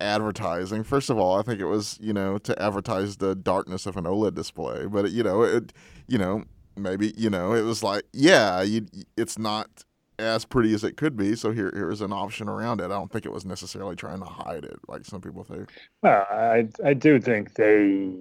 [0.00, 0.84] advertising.
[0.84, 4.04] First of all, I think it was you know to advertise the darkness of an
[4.04, 5.72] OLED display, but you know it,
[6.06, 6.44] you know
[6.76, 9.84] maybe you know it was like yeah, you, it's not
[10.18, 11.34] as pretty as it could be.
[11.36, 12.84] So here here's an option around it.
[12.84, 15.70] I don't think it was necessarily trying to hide it like some people think.
[16.02, 18.12] Well, I I do think they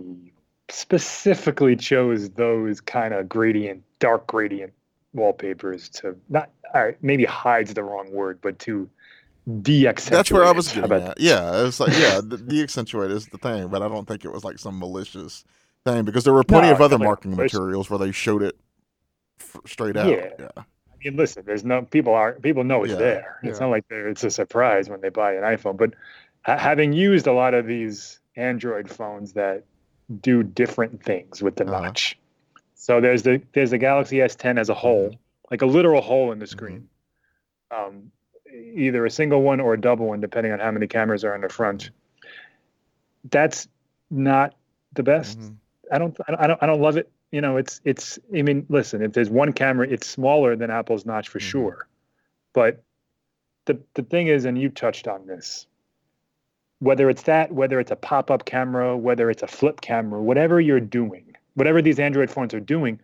[0.69, 4.73] specifically chose those kind of gradient, dark gradient
[5.13, 8.89] wallpapers to not all right, maybe hides the wrong word, but to
[9.61, 10.17] de-accentuate.
[10.17, 11.19] That's where I was getting about at.
[11.19, 14.43] Yeah, it's like yeah, the de-accentuate is the thing, but I don't think it was
[14.43, 15.43] like some malicious
[15.85, 18.41] thing because there were plenty No, of other definitely not marketing materials where they showed
[18.43, 18.55] it
[19.39, 20.07] f- straight out.
[20.09, 20.29] Yeah.
[20.39, 20.49] yeah.
[20.57, 20.63] I
[21.03, 23.39] mean, listen, there's no people are people know it's Yeah, there.
[23.43, 23.65] It's yeah.
[23.65, 25.75] not like it's a surprise when they buy an iPhone.
[25.77, 25.93] But
[26.43, 29.65] ha- having used a lot of these Android phones that
[30.21, 31.81] do different things with the Uh-huh.
[31.81, 32.17] notch,
[32.75, 35.15] so there's the there's the Galaxy S10 as a whole, Mm-hmm.
[35.51, 36.87] like a literal hole in the screen,
[37.71, 38.11] um,
[38.53, 41.41] either a single one or a double one, depending on how many cameras are in
[41.41, 41.89] the front.
[43.29, 43.67] That's
[44.11, 44.55] not
[44.93, 45.39] the best.
[45.39, 45.55] Mhm.
[45.91, 47.09] I don't, I don't, I don't, love it.
[47.31, 48.19] You know, it's, it's.
[48.35, 51.43] I mean, listen, if there's one camera, it's smaller than Apple's notch for Mhm.
[51.43, 51.87] sure.
[52.53, 52.83] But
[53.65, 55.67] the the thing is, and you touched on this.
[56.79, 60.81] Whether it's that, whether it's a pop-up camera, whether it's a flip camera, whatever you're
[60.81, 62.99] doing, whatever these Android phones are doing,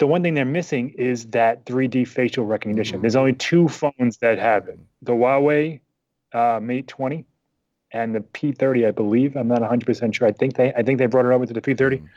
[0.00, 2.98] the one thing they're missing is that 3D facial recognition.
[2.98, 3.02] Mhm.
[3.02, 5.80] There's only two phones that have it: the Huawei
[6.32, 7.24] uh, Mate 20
[7.92, 9.36] and the P30, I believe.
[9.36, 10.26] I'm not 100 percent sure.
[10.26, 12.08] I think they, I think they brought it over to the P30 Mhm.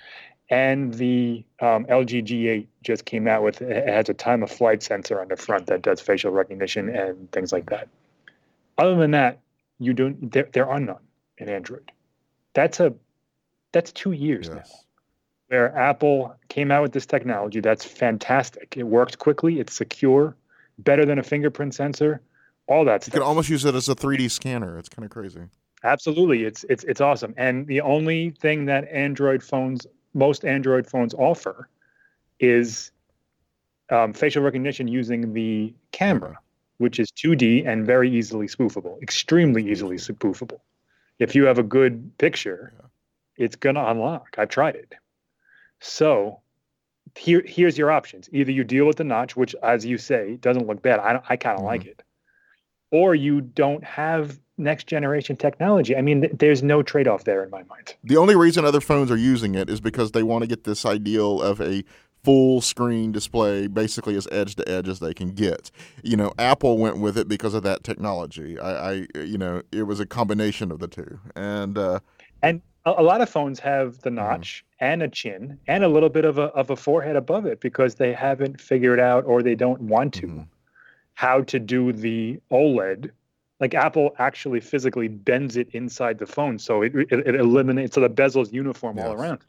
[0.49, 4.81] and the um, LG G8 just came out with it has a time of flight
[4.81, 7.87] sensor on the front that does facial recognition and things like that.
[8.77, 9.39] Other than that,
[9.79, 10.31] you don't.
[10.31, 11.03] There, there are none
[11.37, 11.91] in Android.
[12.53, 12.93] That's a
[13.73, 14.82] that's two years now Yes.
[15.53, 17.59] Where Apple came out with this technology.
[17.59, 18.75] That's fantastic.
[18.75, 19.59] It works quickly.
[19.59, 20.35] It's secure,
[20.79, 22.21] better than a fingerprint sensor.
[22.65, 23.13] All that You stuff.
[23.13, 24.79] could almost use it as a 3D scanner.
[24.79, 25.41] It's kind of crazy.
[25.83, 27.33] Absolutely, it's it's it's awesome.
[27.37, 29.85] And the only thing that Android phones,
[30.15, 31.67] most Android phones offer,
[32.39, 32.91] is
[33.91, 36.39] um, facial recognition using the camera,
[36.77, 40.61] which is 2D and very easily spoofable, extremely easily spoofable.
[41.19, 42.87] If you have a good picture, Yeah.
[43.45, 44.33] it's gonna unlock.
[44.39, 44.93] I've tried it.
[45.83, 46.39] So
[47.17, 48.29] here here's your options.
[48.31, 50.99] Either you deal with the notch, which, as you say, doesn't look bad.
[50.99, 52.01] I I kind of like it,
[52.91, 55.95] or you don't have next generation technology.
[55.95, 57.95] I mean, th- there's no trade off there in my mind.
[58.03, 60.85] The only reason other phones are using it is because they want to get this
[60.85, 61.83] ideal of a
[62.23, 65.69] full screen display basically as edge to edge as they can get.
[66.01, 68.57] You know, Apple went with it because of that technology.
[68.57, 71.19] I, I you know, it was a combination of the two.
[71.35, 71.99] And uh,
[72.41, 76.25] And a, lot of phones have the notch and a chin and a little bit
[76.25, 79.79] of a of a forehead above it because they haven't figured out or they don't
[79.81, 80.47] want to Mhm.
[81.13, 83.11] how to do the OLED.
[83.59, 88.01] Like Apple actually physically bends it inside the phone, so it it, it eliminates so
[88.01, 89.39] the bezel's uniform all around.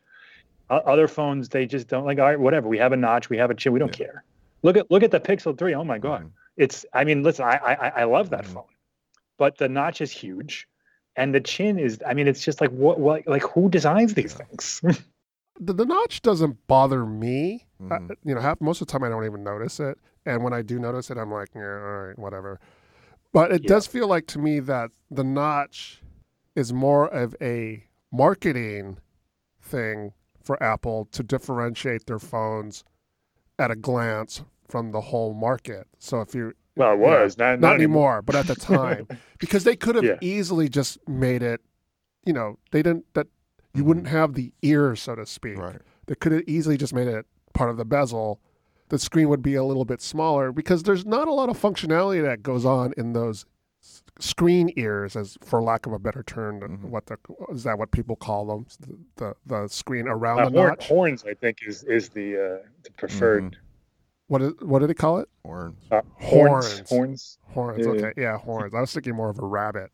[0.70, 2.18] Other phones they just don't like.
[2.18, 2.68] All right, whatever.
[2.68, 3.28] We have a notch.
[3.28, 3.72] We have a chin.
[3.72, 4.06] We don't Yeah.
[4.06, 4.24] care.
[4.62, 5.74] Look at look at the Pixel Three.
[5.74, 6.30] Oh my god, Mhm.
[6.56, 6.86] it's.
[6.92, 7.44] I mean, listen.
[7.44, 8.64] I I I love that phone,
[9.36, 10.66] but the notch is huge,
[11.16, 12.00] and the chin is.
[12.06, 14.44] I mean, it's just like what what like who designs these Yeah.
[14.46, 14.82] things?
[15.60, 17.66] The, the notch doesn't bother me.
[17.88, 18.16] I- Mhm.
[18.24, 20.62] you know, half, most of the time I don't even notice it, and when I
[20.62, 22.58] do notice it, I'm like, yeah, all right, whatever.
[23.32, 23.68] But it Yeah.
[23.68, 26.02] does feel like to me that the notch
[26.56, 28.98] is more of a marketing
[29.62, 32.82] thing for Apple to differentiate their phones
[33.56, 35.86] at a glance from the whole market.
[36.00, 37.22] So if you well, it Yeah.
[37.22, 39.06] was not not anymore, but at the time,
[39.38, 40.18] because they could have Yeah.
[40.20, 41.60] easily just made it,
[42.24, 43.26] you know, they didn't that
[43.74, 45.58] you wouldn't have the ear, so to speak.
[45.58, 45.80] Right.
[46.06, 48.40] They could have easily just made it part of the bezel.
[48.90, 52.22] The screen would be a little bit smaller because there's not a lot of functionality
[52.22, 53.46] that goes on in those
[54.20, 56.60] screen ears, as for lack of a better term.
[56.60, 56.82] Mhm.
[56.84, 57.18] What the
[57.50, 58.66] is that what people call them?
[58.80, 60.88] The the, the screen around Uh, the horn, notch.
[60.88, 63.56] horns, I think, is is the uh, the preferred
[64.28, 65.28] What is, what did it call it?
[65.42, 66.66] Or uh, Horns.
[66.78, 66.88] horns.
[66.88, 67.38] Horns.
[67.42, 67.84] Horns.
[67.86, 68.74] Yeah, okay, yeah, horns.
[68.74, 69.90] I was thinking more of a rabbit.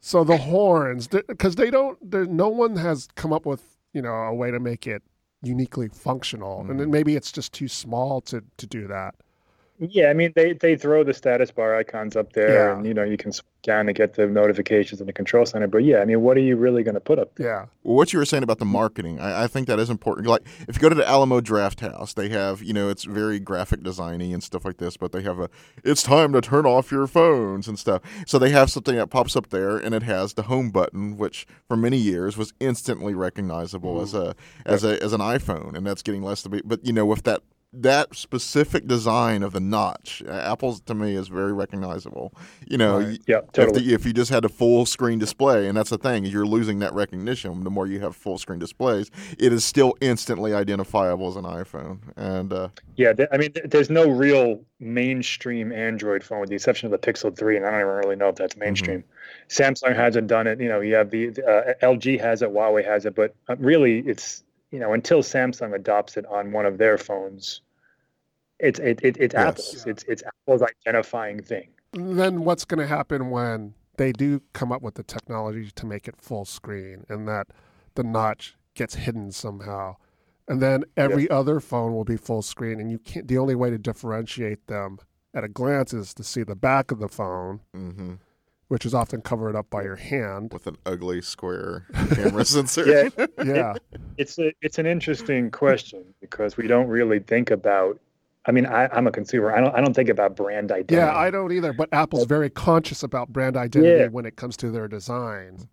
[0.00, 1.98] So the horns, because they don't,
[2.30, 5.02] no one has come up with you know a way to make it
[5.42, 6.90] uniquely functional, and then Mhm.
[6.92, 9.14] maybe it's just too small to to do that.
[9.78, 12.76] Yeah, I mean they they throw the status bar icons up there, Yeah.
[12.76, 15.66] and you know you can swipe down to get the notifications in the control center.
[15.66, 17.46] But yeah, I mean, what are you really going to put up there?
[17.46, 20.26] Yeah, Well, what you were saying about the marketing, I, I think that is important.
[20.26, 23.80] Like, if you go to the Alamo Drafthouse, they have, you know, it's very graphic
[23.80, 25.50] designy and stuff like this, but they have a,
[25.84, 28.02] it's time to turn off your phones and stuff.
[28.26, 31.46] So they have something that pops up there, and it has the home button, which
[31.66, 34.04] for many years was instantly recognizable mm-hmm.
[34.04, 36.62] as a as a as an iPhone, and that's getting less to be.
[36.64, 41.28] But you know, with that that specific design of the notch, Apple's to me is
[41.28, 42.32] very recognizable.
[42.66, 43.20] You know, Right.
[43.26, 46.24] Yeah, if, the, if you just had a full screen display, and that's the thing,
[46.24, 47.64] you're losing that recognition.
[47.64, 51.98] The more you have full screen displays, it is still instantly identifiable as an iPhone.
[52.16, 56.54] And uh, Yeah, th- I mean, th- there's no real mainstream Android phone with the
[56.54, 59.04] exception of the Pixel 3, and I don't even really know if that's mainstream.
[59.48, 60.60] Samsung hasn't done it.
[60.60, 64.00] You know, you have the uh, LG has it, Huawei has it, but uh, really,
[64.00, 67.62] it's you know until Samsung adopts it on one of their phones,
[68.58, 69.48] it's it, it it's Yes.
[69.48, 69.86] Apple's.
[69.86, 71.68] It's it's Apple's identifying thing.
[71.92, 76.06] then what's going to happen when they do come up with the technology to make
[76.06, 77.48] it full screen and that
[77.94, 79.96] the notch gets hidden somehow
[80.46, 83.70] and then every other phone will be full screen and you can't the only way
[83.70, 84.98] to differentiate them
[85.34, 88.14] at a glance is to see the back of the phone hmm
[88.68, 92.86] which is often covered up by your hand with an ugly square camera sensor.
[93.16, 93.74] Yeah, yeah
[94.16, 97.98] it's a it's an interesting question because we don't really think about.
[98.46, 99.52] I mean, I, I'm a consumer.
[99.52, 100.94] I don't I don't think about brand identity.
[100.94, 104.06] yeah i don't either but apple's very conscious about brand identity Yeah.
[104.08, 105.66] when it comes to their designs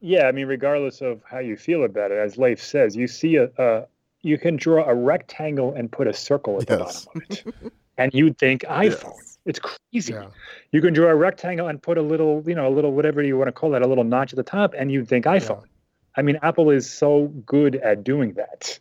[0.00, 3.36] Yeah, I mean, regardless of how you feel about it, as Leif says, you see
[3.36, 3.86] a, a
[4.22, 7.44] you can draw a rectangle and put a circle at the bottom of it,
[7.98, 9.14] and you'd think iPhone.
[9.16, 9.31] Yes.
[9.44, 10.12] It's crazy.
[10.12, 10.26] yeah
[10.70, 13.36] You can draw a rectangle and put a little, you know, a little whatever you
[13.36, 15.64] want to call that, a little notch at the top, and you'd think iPhone.
[16.16, 18.78] I mean, Apple is so good at doing that.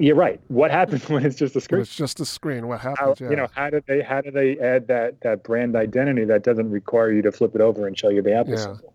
[0.00, 0.40] You're right.
[0.48, 1.82] What happens when it's just a but screen?
[1.82, 4.30] it's just a screen what How, happens yeah You know, how do they how do
[4.30, 7.96] they add that that brand identity that doesn't require you to flip it over and
[7.96, 8.58] show you the Apple Yeah.
[8.64, 8.92] symbol?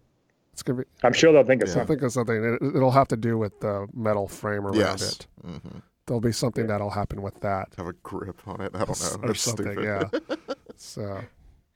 [0.53, 1.75] it's gonna be I'm sure they'll think of Yeah.
[1.75, 1.95] I something.
[1.97, 2.43] think of something.
[2.61, 5.13] It, it'll have to do with the metal frame around Yes.
[5.19, 5.27] it.
[5.43, 5.79] hmm
[6.11, 8.75] There'll be something that'll happen with that Have a grip on it.
[8.75, 8.89] I don't
[9.23, 9.29] know.
[9.29, 9.65] or something.
[9.65, 10.11] stupid.
[10.29, 10.35] Yeah.
[10.75, 11.21] so,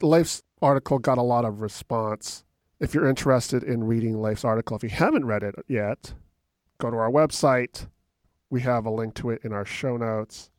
[0.01, 2.43] Leif's article got a lot of response.
[2.81, 6.15] If you're interested in reading Leif's article, if you haven't read it yet,
[6.79, 7.87] go to our website.
[8.49, 10.49] We have a link to it in our show notes.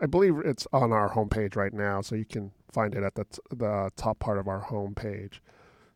[0.00, 3.24] I believe it's on our homepage right now, so you can find it at the
[3.24, 5.40] t- the top part of our homepage.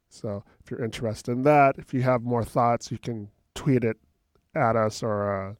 [0.09, 3.97] So if you're interested in that, if you have more thoughts, you can tweet it
[4.57, 5.55] at us or uh,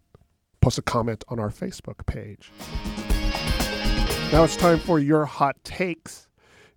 [0.61, 2.51] post a comment on our Facebook page.
[4.33, 6.29] Now it's time for your hot takes.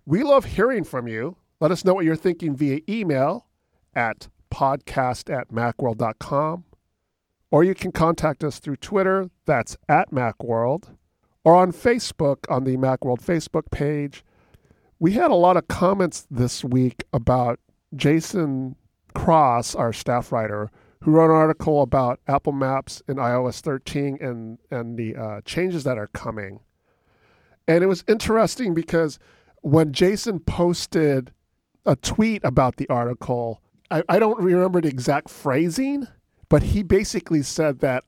[0.06, 1.36] We love hearing from you.
[1.60, 3.46] Let us know what you're thinking via email
[3.94, 6.64] at podcast at macworld.com.
[7.50, 10.96] Or you can contact us through Twitter, that's at Macworld,
[11.44, 14.24] or on Facebook on the Macworld Facebook page.
[14.98, 17.60] We had a lot of comments this week about
[17.94, 18.76] Jason
[19.14, 20.70] Cross, our staff writer,
[21.02, 25.84] who wrote an article about Apple Maps in iOS 13 and, and the uh, changes
[25.84, 26.60] that are coming.
[27.68, 29.18] And it was interesting because
[29.62, 31.32] when Jason posted
[31.86, 33.60] a tweet about the article,
[33.90, 36.06] I, I don't remember the exact phrasing,
[36.48, 38.04] but he basically said that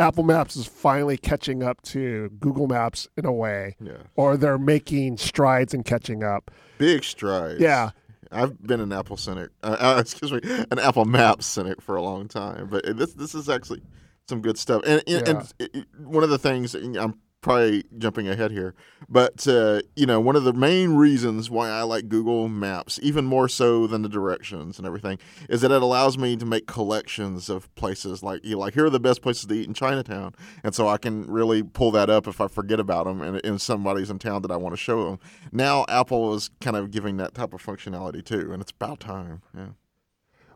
[0.00, 3.94] Apple Maps is finally catching up to Google Maps in a way, Yeah.
[4.14, 6.50] or they're making strides in catching up.
[6.78, 7.60] Big strides.
[7.60, 7.90] Yeah.
[8.30, 9.50] I've been an Apple cynic.
[9.62, 12.68] Uh, uh, excuse me, an Apple Maps cynic for a long time.
[12.68, 13.82] But this this is actually
[14.28, 14.82] some good stuff.
[14.86, 18.74] And and, and it- it- one of the things I'm probably jumping ahead here,
[19.08, 23.24] but uh, you know, one of the main reasons why I like Google Maps, even
[23.24, 27.48] more so than the directions and everything, is that it allows me to make collections
[27.48, 28.22] of places.
[28.22, 30.88] Like you know, like here are the best places to eat in Chinatown, and so
[30.88, 34.18] I can really pull that up if I forget about them and, and somebody's in
[34.18, 35.18] town that I want to show them.
[35.52, 39.42] Now Apple is kind of giving that type of functionality too, and it's about time.
[39.56, 39.68] Yeah.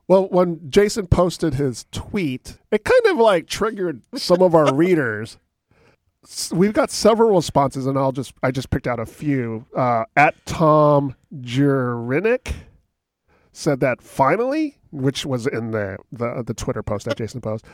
[0.08, 5.38] Well, when Jason posted his tweet, it kind of like triggered some of our readers.
[6.52, 9.66] We've got several responses, and I'll just I just picked out a few.
[9.76, 12.54] Uh, at Tom Jurinick
[13.52, 17.64] said that finally, which was in the the, the Twitter post that Jason post.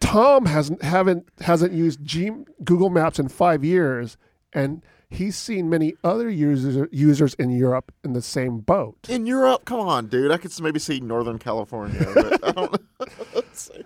[0.00, 2.30] Tom hasn't haven't hasn't used G,
[2.64, 4.16] Google Maps in five years,
[4.52, 8.96] and he's seen many other users users in Europe in the same boat.
[9.08, 10.30] In Europe, come on, dude.
[10.30, 12.82] I could maybe see Northern California, but I don't.
[13.34, 13.84] Let's see.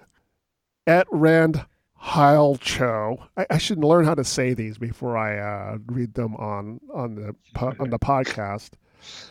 [0.87, 1.65] at Rand
[2.03, 3.27] Heilcho.
[3.37, 7.15] I, I should learn how to say these before I uh, read them on on
[7.15, 8.71] the po- on the podcast.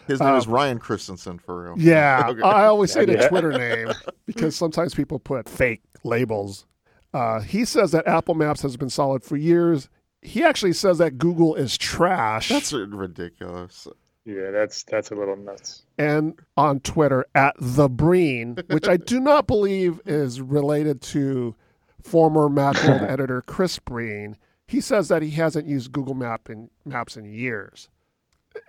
[0.08, 1.76] His name is Um, Ryan Christensen for real.
[1.78, 2.42] Yeah, Okay.
[2.42, 3.30] I always say the Yeah.
[3.30, 3.90] Twitter name
[4.26, 6.66] because sometimes people put fake labels.
[7.14, 9.90] Uh, he says that Apple Maps has been solid for years.
[10.22, 12.50] He actually says that Google is trash.
[12.50, 13.88] That's ridiculous.
[14.24, 15.84] Yeah, that's that's a little nuts.
[15.98, 21.56] and on Twitter at the Breen, which I do not believe is related to
[22.04, 24.38] former Macworld editor Chris Breen.
[24.68, 27.90] He says that he hasn't used Google Map in, Maps in years.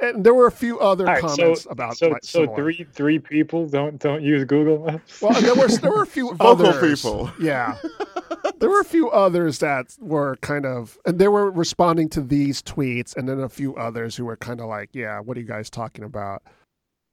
[0.00, 2.56] And there were a few other right, so comments about so like, so similar.
[2.56, 5.20] three three people don't don't use Google Maps.
[5.20, 7.02] Well, there were there were a few Vocal others.
[7.02, 7.32] people.
[7.40, 7.76] Yeah,
[8.60, 12.62] there were a few others that were kind of, and they were responding to these
[12.62, 15.46] tweets, and then a few others who were kind of like, "Yeah, what are you
[15.46, 16.42] guys talking about?"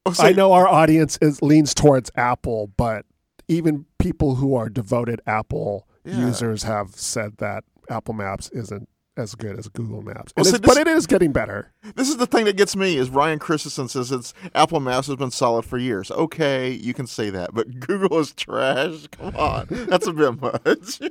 [0.06, 3.04] Oh, so- I know our audience is leans towards Apple, but
[3.48, 6.20] even people who are devoted Apple Yeah.
[6.28, 8.88] users have said that Apple Maps isn't
[9.18, 10.32] as good as Google Maps.
[10.38, 11.74] Well, It see, this- but it is getting better.
[11.96, 15.18] This is the thing that gets me is Ryan Christensen says it's Apple Maps has
[15.18, 16.10] been solid for years.
[16.12, 19.08] Okay, you can say that, but Google is trash.
[19.12, 21.02] Come on, that's a bit much.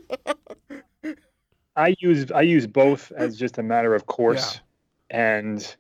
[1.76, 4.60] I use I use both as just a matter of course,
[5.10, 5.76] and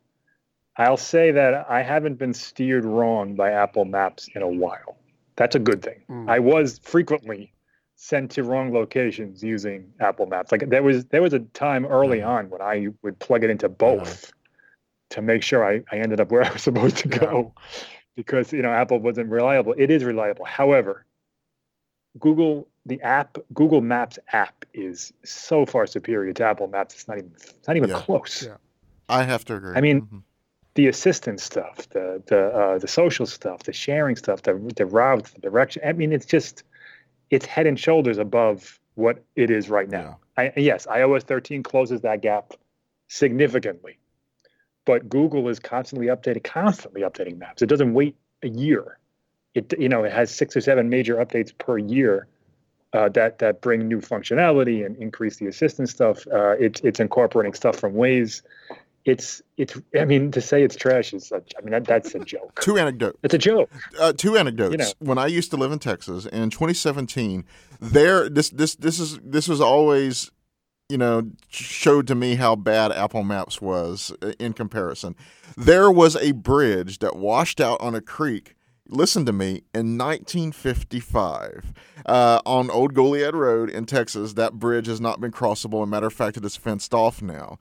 [0.76, 4.96] I'll say that I haven't been steered wrong by Apple Maps in a while.
[5.36, 6.02] That's a good thing.
[6.08, 6.28] Mm.
[6.30, 7.52] I was frequently
[8.00, 10.52] sent to wrong locations using Apple Maps.
[10.52, 13.68] Like there was there was a time early on when I would plug it into
[13.68, 14.32] both
[15.10, 17.18] to make sure I, I ended up where I was supposed to Yeah.
[17.18, 17.52] go
[18.14, 19.74] because you know Apple wasn't reliable.
[19.76, 20.44] It is reliable.
[20.44, 21.04] However,
[22.20, 26.94] Google the app Google Maps app is so far superior to Apple Maps.
[26.94, 28.00] It's not even it's not even Yeah.
[28.00, 28.44] close.
[28.44, 28.56] Yeah.
[29.08, 29.74] I have to agree.
[29.74, 30.22] I mean, Mhm.
[30.74, 35.32] the assistant stuff, the the uh, the social stuff, the sharing stuff, the the routes,
[35.32, 35.82] the direction.
[35.84, 36.62] I mean, it's just
[37.30, 40.18] it's head and shoulders above what it is right now.
[40.36, 42.54] I, yes, iOS 13 closes that gap
[43.08, 43.98] significantly,
[44.84, 47.62] but Google is constantly updating, constantly updating maps.
[47.62, 48.98] It doesn't wait a year.
[49.54, 52.28] It you know it has six or seven major updates per year
[52.92, 56.26] uh, that that bring new functionality and increase the assistant stuff.
[56.26, 58.42] Uh, it's it's incorporating stuff from Waze.
[59.08, 59.74] It's it's.
[59.98, 61.26] I mean, to say it's trash is.
[61.26, 62.60] Such, I mean, that, that's a joke.
[62.60, 63.18] two anecdotes.
[63.22, 63.70] It's a joke.
[63.98, 64.72] uh, two anecdotes.
[64.72, 64.92] You know.
[64.98, 67.46] When I used to live in Texas in 2017,
[67.80, 70.30] there this this this is this was always
[70.90, 75.16] you know showed to me how bad Apple Maps was uh, in comparison.
[75.56, 78.56] There was a bridge that washed out on a creek.
[78.90, 79.62] Listen to me.
[79.74, 81.72] In 1955,
[82.04, 85.80] uh, on Old Goliad Road in Texas, that bridge has not been crossable.
[85.82, 87.58] As a matter of fact, it is fenced off now.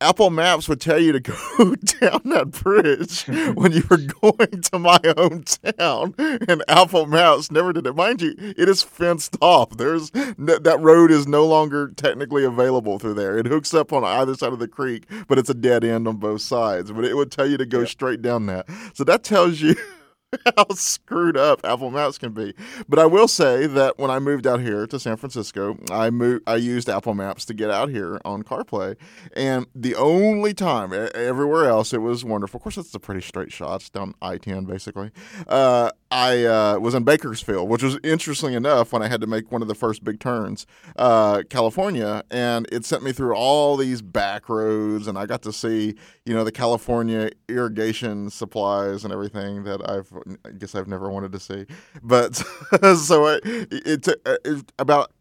[0.00, 1.34] Apple Maps would tell you to go
[2.00, 3.24] down that bridge
[3.56, 6.14] when you were going to my hometown,
[6.48, 7.96] and Apple Maps never did it.
[7.96, 9.70] Mind you, it is fenced off.
[9.70, 13.38] There's that road is no longer technically available through there.
[13.38, 16.18] It hooks up on either side of the creek, but it's a dead end on
[16.18, 16.92] both sides.
[16.92, 18.66] But it would tell you to go straight down that.
[18.94, 19.74] So that tells you.
[20.56, 22.54] how screwed up Apple Maps can be.
[22.88, 26.44] But I will say that when I moved out here to San Francisco, I moved
[26.46, 28.96] I used Apple Maps to get out here on CarPlay,
[29.34, 32.58] and the only time everywhere else it was wonderful.
[32.58, 33.88] Of course, it's a pretty straight shot.
[33.92, 35.10] Down I-10 basically.
[35.46, 39.52] Uh, I uh, was in Bakersfield, which was interesting enough when I had to make
[39.52, 40.66] one of the first big turns,
[40.96, 45.52] uh, California, and it sent me through all these back roads, and I got to
[45.52, 50.10] see you know the California irrigation supplies and everything that I've
[50.44, 51.66] I guess I've never wanted to see.
[52.02, 52.36] But
[52.96, 55.12] so it, it took uh, it, about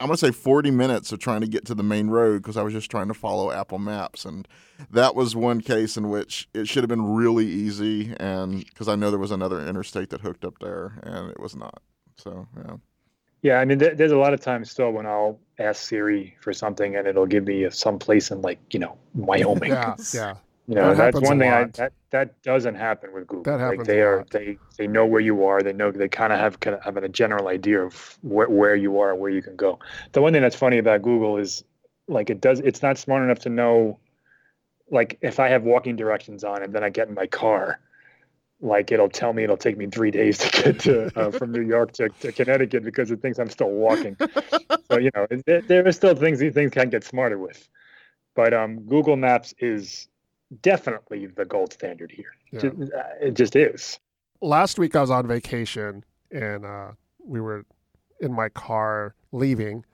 [0.00, 2.62] I'm gonna say 40 minutes of trying to get to the main road because I
[2.62, 4.48] was just trying to follow Apple Maps, and
[4.90, 8.96] that was one case in which it should have been really easy, and because I
[8.96, 11.82] know there was another interstate that hooked up there, and it was not.
[12.16, 12.76] So yeah.
[13.42, 16.52] Yeah, I mean, there, there's a lot of times still when I'll ask Siri for
[16.52, 19.70] something and it'll give me some place in like you know Wyoming.
[19.72, 20.34] Yeah, yeah.
[20.68, 23.58] You know, That that's one thing I, that that doesn't happen with Google.
[23.58, 24.30] That like they are lot.
[24.30, 25.60] they they know where you are.
[25.60, 28.76] They know they kind of have kind of having a general idea of where, where
[28.76, 29.80] you are and where you can go.
[30.12, 31.64] The one thing that's funny about Google is
[32.06, 33.98] like it does it's not smart enough to know
[34.90, 37.80] like if I have walking directions on and then I get in my car,
[38.60, 41.62] like it'll tell me it'll take me three days to get to uh, from New
[41.62, 44.16] York to, to Connecticut because it thinks I'm still walking.
[44.90, 47.68] so you know there, there are still things these things can get smarter with,
[48.36, 50.06] but um, Google Maps is
[50.60, 52.34] definitely the gold standard here.
[52.52, 52.66] Yeah.
[52.66, 53.98] Uh, It just is.
[54.40, 56.92] last week I was on vacation and uh,
[57.24, 57.64] we were
[58.20, 59.84] in my car leaving,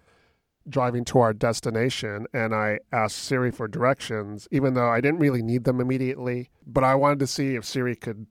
[0.68, 5.42] driving to our destination, and I asked Siri for directions, even though I didn't really
[5.42, 6.50] need them immediately.
[6.66, 8.26] But I wanted to see if Siri could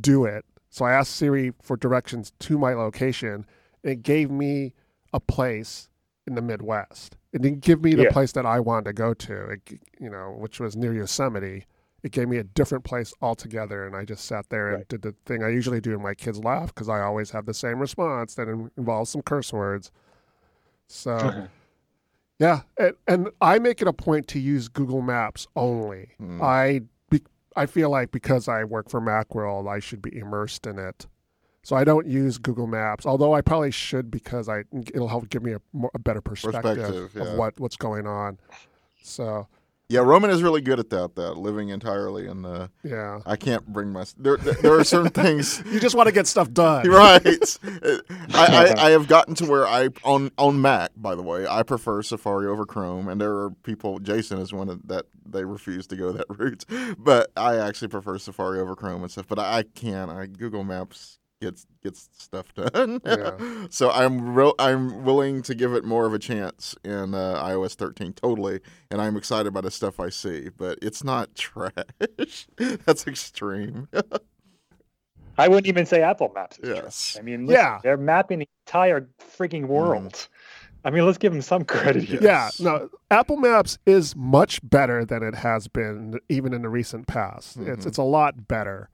[0.00, 0.44] do it.
[0.68, 3.44] So I asked Siri for directions to my location.
[3.82, 4.74] And it gave me
[5.12, 5.88] a place
[6.26, 7.16] in the Midwest.
[7.32, 8.10] It didn't give me the Yeah.
[8.10, 9.60] place that I wanted to go to, it,
[10.00, 11.66] you know, which was near Yosemite
[12.02, 14.88] it gave me a different place altogether and i just sat there and Right.
[14.88, 17.52] did the thing i usually do and my kids laugh because i always have the
[17.52, 19.92] same response that involves some curse words
[20.86, 21.46] so
[22.38, 26.40] yeah and, and i make it a point to use google maps only Hmm.
[26.42, 27.20] i be,
[27.54, 31.06] i feel like because i work for macworld i should be immersed in it
[31.62, 35.42] so i don't use google maps although i probably should because i it'll help give
[35.42, 37.22] me a, more, a better perspective, Perspective, yeah.
[37.22, 38.38] of what what's going on
[39.02, 39.46] so
[39.88, 41.16] Yeah, Roman is really good at that.
[41.16, 42.70] That living entirely in the.
[42.84, 43.20] Yeah.
[43.26, 44.04] I can't bring my.
[44.16, 45.64] There, there, there are certain things.
[45.66, 46.88] You just want to get stuff done.
[46.88, 47.58] right.
[47.64, 47.98] I,
[48.34, 50.92] I, I have gotten to where I on on Mac.
[50.96, 53.98] By the way, I prefer Safari over Chrome, and there are people.
[53.98, 56.64] Jason is one of that they refuse to go that route,
[56.96, 59.26] but I actually prefer Safari over Chrome and stuff.
[59.26, 60.08] But I, I can.
[60.08, 63.00] I Google Maps gets gets stuff done.
[63.04, 63.66] Yeah.
[63.70, 64.54] so I'm real.
[64.58, 68.60] I'm willing to give it more of a chance in uh, iOS 13 totally,
[68.90, 70.50] and I'm excited by the stuff I see.
[70.56, 72.46] But it's not trash.
[72.84, 73.88] That's extreme.
[75.38, 76.58] I wouldn't even say Apple Maps.
[76.58, 77.12] Is Yes.
[77.12, 77.16] trash.
[77.18, 77.78] I mean, listen, Yeah.
[77.82, 80.28] they're mapping the entire freaking world.
[80.84, 82.20] I mean, let's give them some credit here.
[82.22, 82.60] Yeah, Yes.
[82.60, 82.88] no.
[83.10, 87.56] Apple Maps is much better than it has been even in the recent past.
[87.58, 87.86] It's Mhm.
[87.86, 88.88] it's a lot better.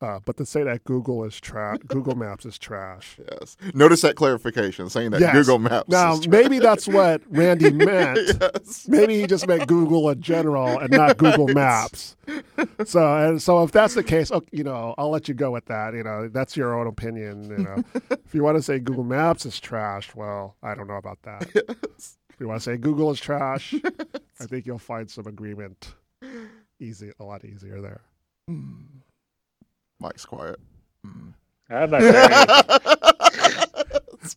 [0.00, 3.18] Uh, but to say that Google is trash, Google Maps is trash.
[3.32, 3.56] Yes.
[3.74, 5.32] Notice that clarification, saying that Yes.
[5.34, 5.88] Google Maps.
[5.88, 8.20] Now is maybe that's what Randy meant.
[8.40, 8.86] yes.
[8.86, 12.16] Maybe he just meant Google in general and not Google Maps.
[12.84, 15.64] So and so if that's the case, okay, you know, I'll let you go with
[15.66, 15.94] that.
[15.94, 17.50] You know, that's your own opinion.
[17.50, 17.84] You know,
[18.24, 21.48] if you want to say Google Maps is trash, well, I don't know about that.
[21.54, 22.18] Yes.
[22.30, 23.74] If you want to say Google is trash,
[24.40, 25.94] I think you'll find some agreement.
[26.78, 28.02] Easy, a lot easier there.
[28.48, 28.84] Mm.
[30.00, 30.58] Mike's quiet.
[31.06, 31.34] Mm.
[31.70, 32.46] I'm not saying.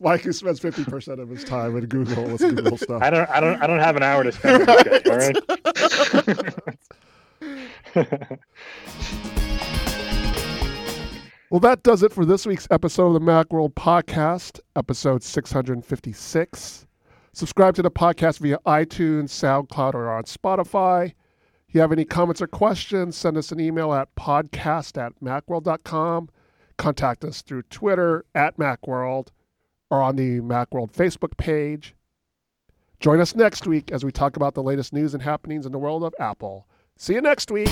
[0.00, 3.02] Mike who spends fifty percent of his time in Google with Google stuff.
[3.02, 3.28] I don't.
[3.30, 3.62] I don't.
[3.62, 4.66] I don't have an hour to spend.
[4.66, 5.32] Guy.
[11.52, 16.86] Well, that does it for this week's episode of the Macworld Podcast, episode 656.
[17.34, 21.12] Subscribe to the podcast via iTunes, SoundCloud, or on Spotify.
[21.72, 26.28] If you have any comments or questions, send us an email at podcast at macworld.com.
[26.76, 29.28] Contact us through Twitter at Macworld
[29.90, 31.94] or on the Macworld Facebook page.
[33.00, 35.78] Join us next week as we talk about the latest news and happenings in the
[35.78, 36.66] world of Apple.
[36.98, 37.70] See you next week.